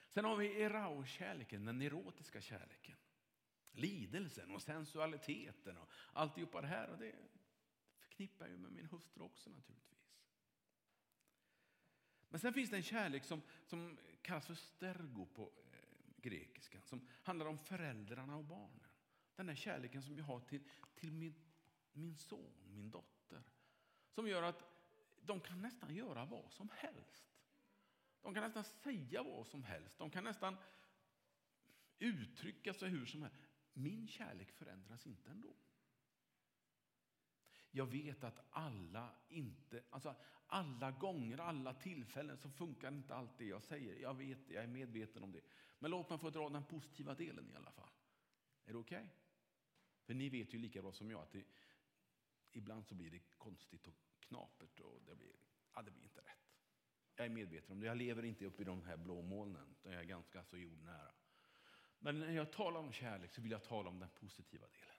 Sen 0.08 0.24
har 0.24 0.36
vi 0.36 0.62
erao-kärleken, 0.62 1.64
den 1.64 1.82
erotiska 1.82 2.40
kärleken. 2.40 2.96
Lidelsen 3.72 4.50
och 4.50 4.62
sensualiteten 4.62 5.78
och 5.78 5.88
alltihopa 6.12 6.60
det 6.60 6.66
här. 6.66 6.88
Och 6.88 6.98
det 6.98 7.14
förknippar 7.98 8.46
jag 8.46 8.58
med 8.58 8.72
min 8.72 8.86
hustru 8.86 9.22
också 9.22 9.50
naturligtvis. 9.50 10.14
Men 12.28 12.40
sen 12.40 12.54
finns 12.54 12.70
det 12.70 12.76
en 12.76 12.82
kärlek 12.82 13.24
som, 13.24 13.42
som 13.66 13.98
kallas 14.22 14.46
för 14.46 14.54
stergo 14.54 15.26
på 15.26 15.52
eh, 15.72 15.78
grekiska, 16.16 16.80
som 16.82 17.08
handlar 17.22 17.46
om 17.46 17.58
föräldrarna 17.58 18.36
och 18.36 18.44
barnen. 18.44 18.86
Den 19.36 19.48
här 19.48 19.56
kärleken 19.56 20.02
som 20.02 20.16
jag 20.16 20.24
har 20.24 20.40
till, 20.40 20.62
till 20.94 21.12
min, 21.12 21.34
min 21.92 22.16
son, 22.16 22.54
min 22.66 22.90
dotter. 22.90 23.42
Som 24.10 24.28
gör 24.28 24.42
att 24.42 24.79
de 25.20 25.40
kan 25.40 25.62
nästan 25.62 25.94
göra 25.94 26.24
vad 26.24 26.52
som 26.52 26.68
helst. 26.72 27.30
De 28.22 28.34
kan 28.34 28.42
nästan 28.42 28.64
säga 28.64 29.22
vad 29.22 29.46
som 29.46 29.64
helst. 29.64 29.98
De 29.98 30.10
kan 30.10 30.24
nästan 30.24 30.56
uttrycka 31.98 32.74
sig 32.74 32.88
hur 32.88 33.06
som 33.06 33.22
helst. 33.22 33.38
Min 33.72 34.08
kärlek 34.08 34.52
förändras 34.52 35.06
inte 35.06 35.30
ändå. 35.30 35.56
Jag 37.70 37.86
vet 37.86 38.24
att 38.24 38.46
alla 38.50 39.14
inte, 39.28 39.82
alltså 39.90 40.16
alla 40.46 40.90
gånger, 40.90 41.38
alla 41.38 41.74
tillfällen 41.74 42.38
så 42.38 42.50
funkar 42.50 42.88
inte 42.88 43.14
allt 43.14 43.38
det 43.38 43.44
jag 43.44 43.62
säger. 43.62 43.96
Jag 43.96 44.14
vet 44.14 44.50
jag 44.50 44.64
är 44.64 44.68
medveten 44.68 45.22
om 45.22 45.32
det. 45.32 45.40
Men 45.78 45.90
låt 45.90 46.10
mig 46.10 46.18
få 46.18 46.30
dra 46.30 46.48
den 46.48 46.64
positiva 46.64 47.14
delen 47.14 47.50
i 47.50 47.54
alla 47.54 47.72
fall. 47.72 47.90
Är 48.64 48.72
det 48.72 48.78
okej? 48.78 48.98
Okay? 48.98 49.10
För 50.02 50.14
ni 50.14 50.28
vet 50.28 50.54
ju 50.54 50.58
lika 50.58 50.82
bra 50.82 50.92
som 50.92 51.10
jag 51.10 51.22
att 51.22 51.32
det, 51.32 51.44
ibland 52.52 52.86
så 52.86 52.94
blir 52.94 53.10
det 53.10 53.20
konstigt 53.38 53.86
och 53.86 53.94
knapert 54.30 54.80
och 54.80 55.02
det 55.06 55.14
blir, 55.14 55.36
ja, 55.74 55.82
det 55.82 55.90
blir 55.90 56.02
inte 56.02 56.20
rätt. 56.20 56.56
Jag 57.16 57.26
är 57.26 57.30
medveten 57.30 57.72
om 57.72 57.80
det. 57.80 57.86
Jag 57.86 57.96
lever 57.96 58.22
inte 58.24 58.44
uppe 58.44 58.62
i 58.62 58.64
de 58.64 58.82
här 58.82 58.96
blå 58.96 59.22
molnen, 59.22 59.76
utan 59.78 59.92
jag 59.92 60.00
är 60.00 60.06
ganska 60.06 60.44
så 60.44 60.56
jordnära. 60.56 61.12
Men 61.98 62.20
när 62.20 62.32
jag 62.32 62.52
talar 62.52 62.80
om 62.80 62.92
kärlek 62.92 63.34
så 63.34 63.42
vill 63.42 63.50
jag 63.50 63.64
tala 63.64 63.88
om 63.88 63.98
den 63.98 64.08
positiva 64.08 64.66
delen. 64.68 64.94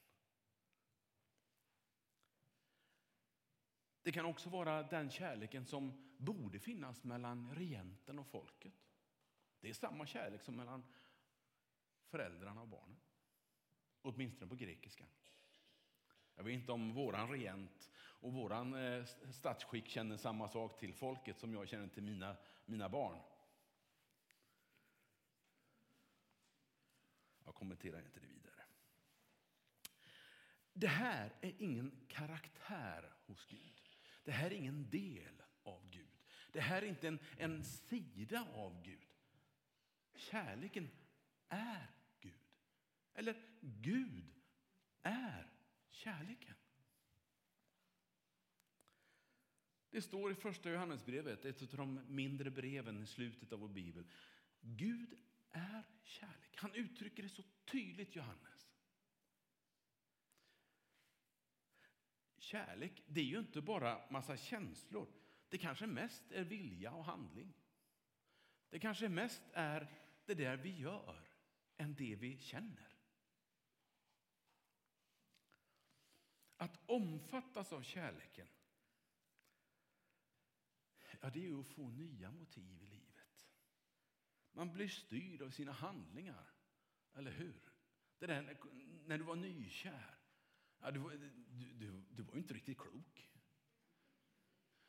Det 4.03 4.11
kan 4.11 4.25
också 4.25 4.49
vara 4.49 4.83
den 4.83 5.09
kärleken 5.09 5.65
som 5.65 6.15
borde 6.17 6.59
finnas 6.59 7.03
mellan 7.03 7.55
regenten 7.55 8.19
och 8.19 8.27
folket. 8.27 8.73
Det 9.59 9.69
är 9.69 9.73
samma 9.73 10.05
kärlek 10.05 10.43
som 10.43 10.55
mellan 10.55 10.83
föräldrarna 12.05 12.61
och 12.61 12.67
barnen. 12.67 12.99
Åtminstone 14.01 14.49
på 14.49 14.55
grekiska. 14.55 15.05
Jag 16.35 16.43
vet 16.43 16.53
inte 16.53 16.71
om 16.71 16.93
våran 16.93 17.29
regent 17.29 17.91
och 18.21 18.33
våran 18.33 18.73
eh, 18.73 19.05
statsskick 19.31 19.87
känner 19.87 20.17
samma 20.17 20.47
sak 20.47 20.79
till 20.79 20.93
folket 20.93 21.39
som 21.39 21.53
jag 21.53 21.67
känner 21.67 21.87
till 21.87 22.03
mina, 22.03 22.35
mina 22.65 22.89
barn. 22.89 23.21
Jag 27.45 27.55
kommenterar 27.55 28.01
inte 28.01 28.19
det 28.19 28.27
vidare. 28.27 28.63
Det 30.73 30.87
här 30.87 31.33
är 31.41 31.53
ingen 31.57 32.05
karaktär 32.07 33.13
hos 33.25 33.45
Gud. 33.45 33.81
Det 34.23 34.31
här 34.31 34.51
är 34.51 34.55
ingen 34.55 34.89
del 34.89 35.41
av 35.63 35.89
Gud. 35.89 36.07
Det 36.51 36.61
här 36.61 36.81
är 36.81 36.85
inte 36.85 37.07
en, 37.07 37.19
en 37.37 37.63
sida 37.63 38.47
av 38.53 38.81
Gud. 38.83 39.07
Kärleken 40.15 40.89
är 41.49 41.89
Gud. 42.19 42.33
Eller 43.13 43.35
Gud 43.61 44.33
är 45.01 45.51
kärleken. 45.89 46.55
Det 49.91 50.01
står 50.01 50.31
i 50.31 50.35
första 50.35 50.71
Johannesbrevet, 50.71 51.45
ett 51.45 51.61
av 51.61 51.77
de 51.77 52.01
mindre 52.07 52.51
breven 52.51 53.03
i 53.03 53.05
slutet 53.05 53.53
av 53.53 53.59
vår 53.59 53.67
bibel. 53.67 54.05
Gud 54.61 55.17
är 55.51 55.83
kärlek. 56.03 56.55
Han 56.55 56.73
uttrycker 56.73 57.23
det 57.23 57.29
så 57.29 57.43
tydligt, 57.65 58.15
Johannes. 58.15 58.71
Kärlek, 62.37 63.03
det 63.07 63.21
är 63.21 63.25
ju 63.25 63.39
inte 63.39 63.61
bara 63.61 64.11
massa 64.11 64.37
känslor. 64.37 65.07
Det 65.49 65.57
kanske 65.57 65.87
mest 65.87 66.31
är 66.31 66.43
vilja 66.43 66.91
och 66.91 67.05
handling. 67.05 67.53
Det 68.69 68.79
kanske 68.79 69.09
mest 69.09 69.43
är 69.53 69.87
det 70.25 70.33
där 70.33 70.57
vi 70.57 70.77
gör 70.77 71.27
än 71.77 71.95
det 71.95 72.15
vi 72.15 72.37
känner. 72.37 72.97
Att 76.57 76.79
omfattas 76.85 77.73
av 77.73 77.81
kärleken, 77.81 78.47
ja, 81.21 81.29
det 81.29 81.47
är 81.47 81.59
att 81.59 81.67
få 81.67 81.89
nya 81.89 82.31
motiv 82.31 82.83
i 82.83 82.87
livet. 82.87 83.47
Man 84.51 84.73
blir 84.73 84.87
styrd 84.87 85.41
av 85.41 85.49
sina 85.49 85.71
handlingar, 85.71 86.53
eller 87.13 87.31
hur? 87.31 87.61
Det 88.19 88.27
där 88.27 88.57
när 89.05 89.17
du 89.17 89.23
var 89.23 89.35
nykär. 89.35 90.17
Ja, 90.79 90.91
du, 90.91 90.99
du, 91.49 91.73
du, 91.73 92.03
du 92.09 92.23
var 92.23 92.33
ju 92.33 92.39
inte 92.39 92.53
riktigt 92.53 92.77
klok. 92.77 93.31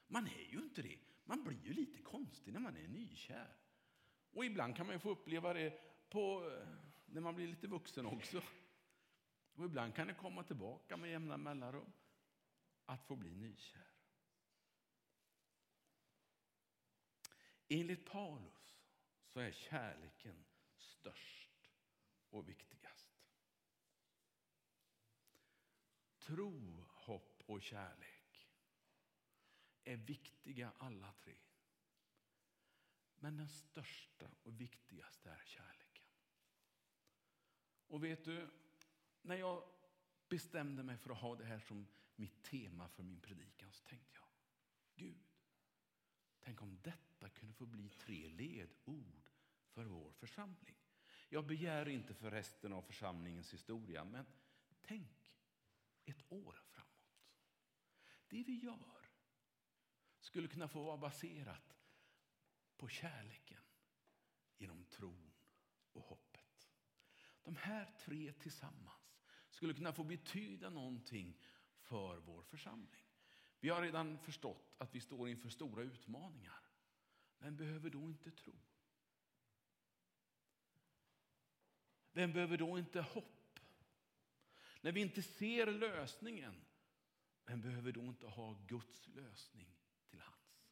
Man 0.07 0.27
är 0.27 0.51
ju 0.51 0.59
inte 0.59 0.83
det. 0.83 0.99
Man 1.25 1.45
blir 1.45 1.65
ju 1.65 1.73
lite 1.73 2.03
konstig 2.03 2.53
när 2.53 2.61
man 2.61 2.77
är 2.77 2.89
nykär. 2.89 3.57
Och 4.31 4.45
ibland 4.45 4.77
kan 4.77 4.87
man 4.87 5.01
få 5.01 5.11
uppleva 5.11 5.53
det 5.53 5.81
på, 6.11 6.51
eh, 6.51 6.69
när 7.07 7.21
man 7.21 7.35
blir 7.35 7.47
lite 7.47 7.67
vuxen 7.67 8.07
också. 8.07 8.43
Och 9.55 9.65
ibland 9.65 9.95
kan 9.95 10.07
det 10.07 10.15
komma 10.15 10.43
tillbaka 10.43 10.97
med 10.97 11.11
jämna 11.11 11.37
mellanrum 11.37 11.93
att 12.85 13.07
få 13.07 13.17
bli 13.17 13.35
nykär. 13.35 13.92
Enligt 17.75 18.05
Paulus 18.05 18.77
så 19.25 19.41
är 19.41 19.53
kärleken 19.53 20.45
störst 20.77 21.71
och 22.31 22.49
viktigast. 22.49 23.11
Tro, 26.19 26.85
hopp 26.89 27.43
och 27.47 27.63
kärlek 27.63 28.49
är 29.85 29.97
viktiga 29.97 30.73
alla 30.79 31.13
tre. 31.13 31.37
Men 33.19 33.37
den 33.37 33.49
största 33.49 34.31
och 34.43 34.61
viktigaste 34.61 35.31
är 35.31 35.43
kärleken. 35.45 36.07
Och 37.87 38.05
vet 38.05 38.25
du, 38.25 38.51
när 39.23 39.37
jag 39.37 39.65
bestämde 40.29 40.83
mig 40.83 40.97
för 40.97 41.11
att 41.11 41.21
ha 41.21 41.37
det 41.37 41.45
här 41.45 41.61
som 41.61 41.87
mitt 42.17 42.43
tema 42.43 42.89
för 42.89 43.03
min 43.03 43.21
predikan 43.21 43.73
så 43.73 43.85
tänkte 43.85 44.15
jag, 44.15 44.29
Gud, 44.95 45.32
tänk 46.45 46.63
om 46.63 46.79
detta 46.83 47.29
kunde 47.29 47.55
få 47.55 47.67
bli 47.67 47.89
tre 47.89 48.29
ledord 48.29 49.31
för 49.69 49.85
vår 49.85 50.13
församling. 50.13 50.77
Jag 51.29 51.47
begär 51.47 51.89
inte 51.89 52.15
för 52.15 52.31
resten 52.31 52.73
av 52.73 52.83
församlingens 52.83 53.53
historia, 53.53 54.05
men 54.05 54.27
tänk 54.83 55.39
ett 56.05 56.33
år 56.33 56.63
framåt. 56.65 57.27
Det 58.29 58.43
vi 58.43 58.55
gör 58.55 59.09
skulle 60.21 60.49
kunna 60.49 60.69
få 60.69 60.83
vara 60.83 60.97
baserat 60.97 61.79
på 62.77 62.89
kärleken 62.89 63.63
genom 64.59 64.85
tron 64.85 65.33
och 65.93 66.03
hoppet. 66.03 66.71
De 67.43 67.57
här 67.57 67.95
tre 67.99 68.33
tillsammans 68.33 69.19
skulle 69.51 69.75
kunna 69.75 69.93
få 69.93 70.05
betyda 70.05 70.71
någonting 70.71 71.39
för 71.77 72.17
vår 72.17 72.43
församling. 72.43 73.02
Vi 73.63 73.69
har 73.69 73.83
redan 73.83 74.19
förstått 74.19 74.75
att 74.79 74.95
vi 74.95 75.01
står 75.01 75.29
inför 75.29 75.49
stora 75.49 75.83
utmaningar, 75.83 76.61
men 77.39 77.57
behöver 77.57 77.91
då 77.91 77.99
inte 77.99 78.31
tro? 78.31 78.55
Vem 82.13 82.33
behöver 82.33 82.57
då 82.57 82.79
inte 82.79 83.01
hopp? 83.01 83.61
När 84.81 84.93
vi 84.93 85.01
inte 85.01 85.23
ser 85.23 85.67
lösningen, 85.67 86.65
vem 87.45 87.61
behöver 87.61 87.93
då 87.93 88.01
inte 88.01 88.27
ha 88.27 88.53
Guds 88.67 89.07
lösning 89.07 89.77
till 90.11 90.21
hands? 90.21 90.67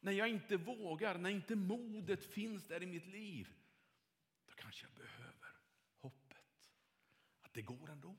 När 0.00 0.12
jag 0.12 0.28
inte 0.28 0.56
vågar, 0.56 1.18
när 1.18 1.30
inte 1.30 1.56
modet 1.56 2.24
finns 2.24 2.66
där 2.66 2.82
i 2.82 2.86
mitt 2.86 3.06
liv, 3.06 3.52
då 4.46 4.52
kanske 4.52 4.86
jag 4.86 4.92
behöver 4.92 5.60
hoppet. 5.98 6.70
Att 7.40 7.54
det 7.54 7.62
går 7.62 7.90
ändå. 7.90 8.16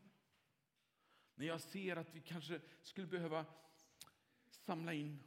När 1.35 1.45
jag 1.45 1.61
ser 1.61 1.95
att 1.95 2.15
vi 2.15 2.21
kanske 2.21 2.61
skulle 2.81 3.07
behöva 3.07 3.45
samla 4.69 4.93
in, 4.93 5.23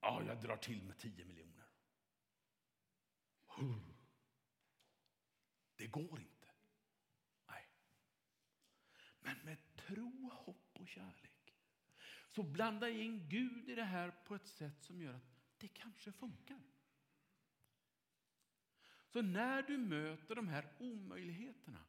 ja, 0.00 0.22
jag 0.26 0.40
drar 0.40 0.56
till 0.56 0.82
med 0.82 0.98
10 0.98 1.24
miljoner. 1.24 1.64
Det 5.76 5.86
går 5.86 6.20
inte. 6.20 6.48
Nej. 7.46 7.68
Men 9.20 9.38
med 9.44 9.76
tro, 9.76 10.30
hopp 10.32 10.80
och 10.80 10.88
kärlek 10.88 11.54
så 12.30 12.42
blanda 12.42 12.88
in 12.88 13.28
Gud 13.28 13.68
i 13.68 13.74
det 13.74 13.84
här 13.84 14.10
på 14.10 14.34
ett 14.34 14.48
sätt 14.48 14.84
som 14.84 15.02
gör 15.02 15.14
att 15.14 15.36
det 15.58 15.68
kanske 15.68 16.12
funkar. 16.12 16.62
Så 19.08 19.22
när 19.22 19.62
du 19.62 19.78
möter 19.78 20.34
de 20.34 20.48
här 20.48 20.72
omöjligheterna, 20.78 21.84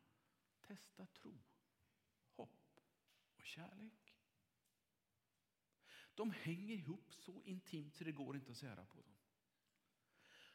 testa 0.62 1.06
tro, 1.06 1.38
hopp 2.36 2.80
och 3.36 3.46
kärlek. 3.46 4.05
De 6.16 6.32
hänger 6.32 6.76
ihop 6.76 7.14
så 7.14 7.44
intimt 7.44 7.96
så 7.96 8.04
det 8.04 8.12
går 8.12 8.36
inte 8.36 8.52
att 8.52 8.58
sära 8.58 8.86
på 8.86 9.02
dem. 9.02 9.16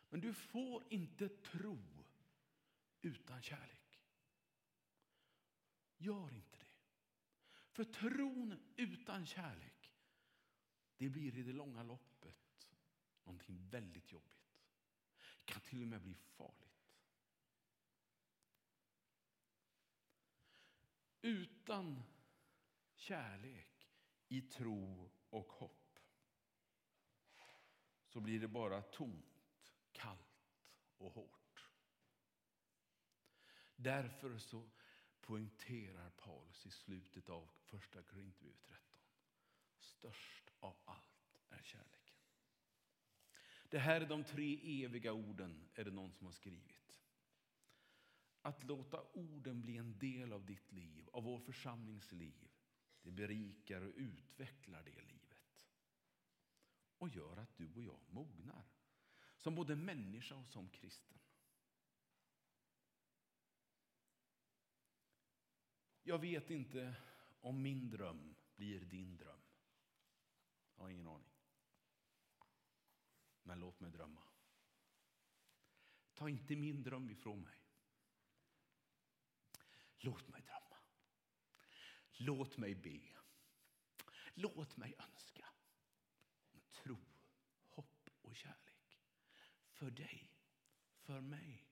Men 0.09 0.21
du 0.21 0.35
får 0.35 0.85
inte 0.91 1.29
tro 1.29 2.07
utan 3.03 3.43
kärlek. 3.43 4.01
Gör 5.97 6.33
inte 6.33 6.57
det. 6.59 6.67
För 7.71 7.85
tron 7.85 8.73
utan 8.77 9.27
kärlek, 9.27 9.93
det 10.97 11.09
blir 11.09 11.39
i 11.39 11.43
det 11.43 11.53
långa 11.53 11.83
loppet 11.83 12.41
någonting 13.25 13.69
väldigt 13.69 14.13
jobbigt. 14.13 14.57
Det 15.45 15.53
kan 15.53 15.63
till 15.63 15.83
och 15.83 15.89
med 15.89 16.03
bli 16.03 16.15
farligt. 16.15 16.71
Utan 21.23 22.03
kärlek 22.95 23.89
i 24.29 24.41
tro 24.41 25.11
och 25.31 25.53
hopp 25.53 25.81
så 28.11 28.21
blir 28.21 28.41
det 28.41 28.49
bara 28.49 28.83
tomt, 28.83 29.75
kallt 29.93 30.65
och 30.99 31.13
hårt. 31.13 31.69
Därför 33.77 34.39
så 34.39 34.71
poängterar 35.21 36.11
Paulus 36.11 36.67
i 36.67 36.71
slutet 36.71 37.29
av 37.29 37.51
första 37.63 38.03
Korinthierbrevet 38.03 38.63
13. 38.69 38.81
Störst 39.79 40.51
av 40.61 40.77
allt 40.85 41.39
är 41.51 41.63
kärleken. 41.63 42.17
Det 43.69 43.79
här 43.79 44.01
är 44.01 44.07
de 44.07 44.25
tre 44.25 44.85
eviga 44.85 45.13
orden, 45.13 45.69
är 45.75 45.85
det 45.85 45.91
någon 45.91 46.13
som 46.13 46.27
har 46.27 46.33
skrivit. 46.33 47.01
Att 48.43 48.65
låta 48.65 49.03
orden 49.13 49.61
bli 49.61 49.77
en 49.77 49.99
del 49.99 50.33
av 50.33 50.47
ditt 50.47 50.73
liv, 50.73 51.09
av 51.13 51.25
vår 51.25 51.39
församlings 51.39 52.13
liv, 52.13 52.51
det 53.03 53.11
berikar 53.11 53.81
och 53.81 53.93
utvecklar 53.97 54.83
det 54.83 54.91
livet. 54.91 55.10
Och 57.01 57.09
gör 57.09 57.37
att 57.37 57.57
du 57.57 57.75
och 57.75 57.83
jag 57.83 58.01
mognar, 58.09 58.65
som 59.37 59.55
både 59.55 59.77
människa 59.77 60.35
och 60.35 60.49
som 60.49 60.69
kristen. 60.69 61.19
Jag 66.03 66.19
vet 66.19 66.51
inte 66.51 66.95
om 67.41 67.63
min 67.63 67.91
dröm 67.91 68.35
blir 68.55 68.81
din 68.81 69.17
dröm. 69.17 69.41
Jag 70.75 70.83
har 70.83 70.91
ingen 70.91 71.07
aning. 71.07 71.33
Men 73.43 73.61
låt 73.61 73.81
mig 73.81 73.91
drömma. 73.91 74.23
Ta 76.15 76.29
inte 76.29 76.57
min 76.57 76.83
dröm 76.83 77.11
ifrån 77.11 77.43
mig. 77.43 77.59
Låt 79.99 80.29
mig 80.29 80.43
drömma. 80.43 80.77
Låt 82.13 82.57
mig 82.57 82.75
be. 82.75 83.01
Låt 84.35 84.77
mig 84.77 84.95
önska. 84.99 85.51
Och 88.31 88.37
kärlek. 88.37 88.99
För 89.71 89.91
dig, 89.91 90.33
för 91.01 91.21
mig, 91.21 91.67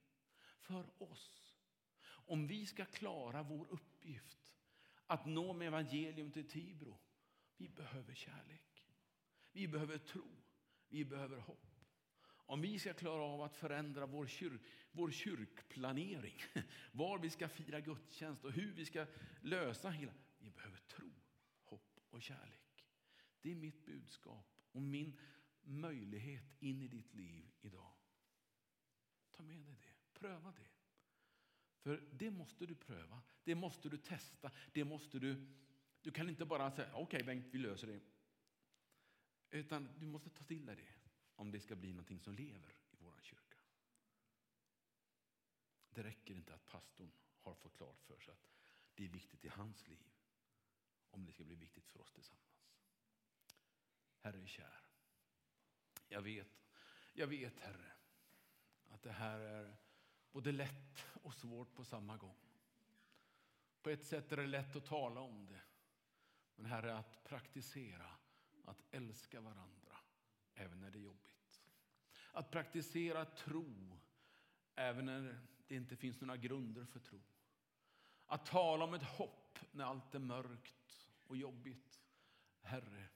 för 0.59 1.03
oss. 1.03 1.57
Om 2.05 2.47
vi 2.47 2.65
ska 2.65 2.85
klara 2.85 3.43
vår 3.43 3.67
uppgift 3.69 4.53
att 5.05 5.25
nå 5.25 5.53
med 5.53 5.67
evangelium 5.67 6.31
till 6.31 6.49
Tibro, 6.49 6.99
vi 7.57 7.69
behöver 7.69 8.13
kärlek. 8.13 8.87
Vi 9.51 9.67
behöver 9.67 9.97
tro. 9.97 10.27
Vi 10.89 11.05
behöver 11.05 11.37
hopp. 11.37 11.65
Om 12.25 12.61
vi 12.61 12.79
ska 12.79 12.93
klara 12.93 13.23
av 13.23 13.41
att 13.41 13.55
förändra 13.55 14.05
vår, 14.05 14.27
kyr, 14.27 14.59
vår 14.91 15.11
kyrkplanering, 15.11 16.41
var 16.91 17.19
vi 17.19 17.29
ska 17.29 17.49
fira 17.49 17.79
gudstjänst 17.79 18.45
och 18.45 18.51
hur 18.51 18.73
vi 18.73 18.85
ska 18.85 19.05
lösa 19.41 19.89
hela... 19.89 20.13
Vi 20.37 20.51
behöver 20.51 20.77
tro, 20.77 21.11
hopp 21.63 21.99
och 22.09 22.21
kärlek. 22.21 22.85
Det 23.41 23.51
är 23.51 23.55
mitt 23.55 23.85
budskap 23.85 24.47
och 24.71 24.81
min 24.81 25.19
möjlighet 25.69 26.61
in 26.61 26.81
i 26.81 26.87
ditt 26.87 27.13
liv 27.13 27.51
idag. 27.61 27.93
Ta 29.31 29.43
med 29.43 29.65
dig 29.65 29.77
det, 29.81 30.19
pröva 30.19 30.51
det. 30.51 30.67
För 31.79 32.09
det 32.11 32.31
måste 32.31 32.65
du 32.65 32.75
pröva, 32.75 33.21
det 33.43 33.55
måste 33.55 33.89
du 33.89 33.97
testa, 33.97 34.51
det 34.73 34.83
måste 34.83 35.19
du... 35.19 35.55
Du 36.01 36.11
kan 36.11 36.29
inte 36.29 36.45
bara 36.45 36.71
säga 36.71 36.93
okej 36.93 37.03
okay, 37.03 37.23
Bengt, 37.23 37.53
vi 37.53 37.57
löser 37.57 37.87
det. 37.87 38.01
Utan 39.49 39.99
du 39.99 40.05
måste 40.05 40.29
ta 40.29 40.43
till 40.43 40.65
dig 40.65 40.75
det 40.75 40.93
om 41.35 41.51
det 41.51 41.59
ska 41.59 41.75
bli 41.75 41.93
någonting 41.93 42.19
som 42.19 42.33
lever 42.33 42.75
i 42.91 42.95
vår 42.99 43.19
kyrka. 43.21 43.57
Det 45.89 46.03
räcker 46.03 46.35
inte 46.35 46.53
att 46.53 46.65
pastorn 46.65 47.11
har 47.37 47.55
fått 47.55 47.77
klart 47.77 48.01
för 48.01 48.19
sig 48.19 48.31
att 48.31 48.49
det 48.95 49.05
är 49.05 49.09
viktigt 49.09 49.45
i 49.45 49.47
hans 49.47 49.87
liv 49.87 50.13
om 51.09 51.25
det 51.25 51.31
ska 51.31 51.43
bli 51.43 51.55
viktigt 51.55 51.87
för 51.87 52.01
oss 52.01 52.11
tillsammans. 52.11 52.69
Herre 54.19 54.41
är 54.41 54.47
kär, 54.47 54.88
jag 56.09 56.21
vet, 56.21 56.61
jag 57.13 57.27
vet 57.27 57.59
Herre 57.59 57.91
att 58.87 59.01
det 59.03 59.11
här 59.11 59.39
är 59.39 59.77
både 60.31 60.51
lätt 60.51 61.05
och 61.23 61.33
svårt 61.33 61.75
på 61.75 61.83
samma 61.83 62.17
gång. 62.17 62.37
På 63.81 63.89
ett 63.89 64.05
sätt 64.05 64.31
är 64.31 64.37
det 64.37 64.47
lätt 64.47 64.75
att 64.75 64.85
tala 64.85 65.21
om 65.21 65.45
det, 65.45 65.61
men 66.55 66.65
Herre 66.65 66.97
att 66.97 67.23
praktisera, 67.23 68.11
att 68.65 68.83
älska 68.91 69.41
varandra 69.41 69.97
även 70.53 70.81
när 70.81 70.91
det 70.91 70.97
är 70.97 71.03
jobbigt. 71.03 71.63
Att 72.31 72.51
praktisera 72.51 73.25
tro 73.25 73.99
även 74.75 75.05
när 75.05 75.39
det 75.67 75.75
inte 75.75 75.95
finns 75.95 76.21
några 76.21 76.37
grunder 76.37 76.85
för 76.85 76.99
tro. 76.99 77.21
Att 78.25 78.45
tala 78.45 78.85
om 78.85 78.93
ett 78.93 79.03
hopp 79.03 79.59
när 79.71 79.85
allt 79.85 80.15
är 80.15 80.19
mörkt 80.19 81.07
och 81.27 81.37
jobbigt. 81.37 82.01
Herre, 82.61 83.09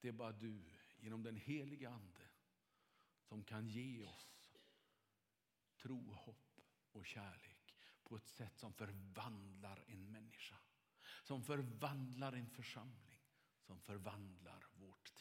det 0.00 0.08
är 0.08 0.12
bara 0.12 0.32
du 0.32 0.62
genom 1.00 1.22
den 1.22 1.36
heliga 1.36 1.90
Ande 1.90 2.28
som 3.22 3.44
kan 3.44 3.68
ge 3.68 4.04
oss 4.04 4.56
tro, 5.76 6.12
hopp 6.12 6.60
och 6.92 7.06
kärlek 7.06 7.76
på 8.02 8.16
ett 8.16 8.28
sätt 8.28 8.58
som 8.58 8.72
förvandlar 8.72 9.84
en 9.86 10.12
människa, 10.12 10.56
som 11.22 11.42
förvandlar 11.42 12.32
en 12.32 12.50
församling, 12.50 13.20
som 13.60 13.80
förvandlar 13.80 14.66
vårt. 14.74 15.19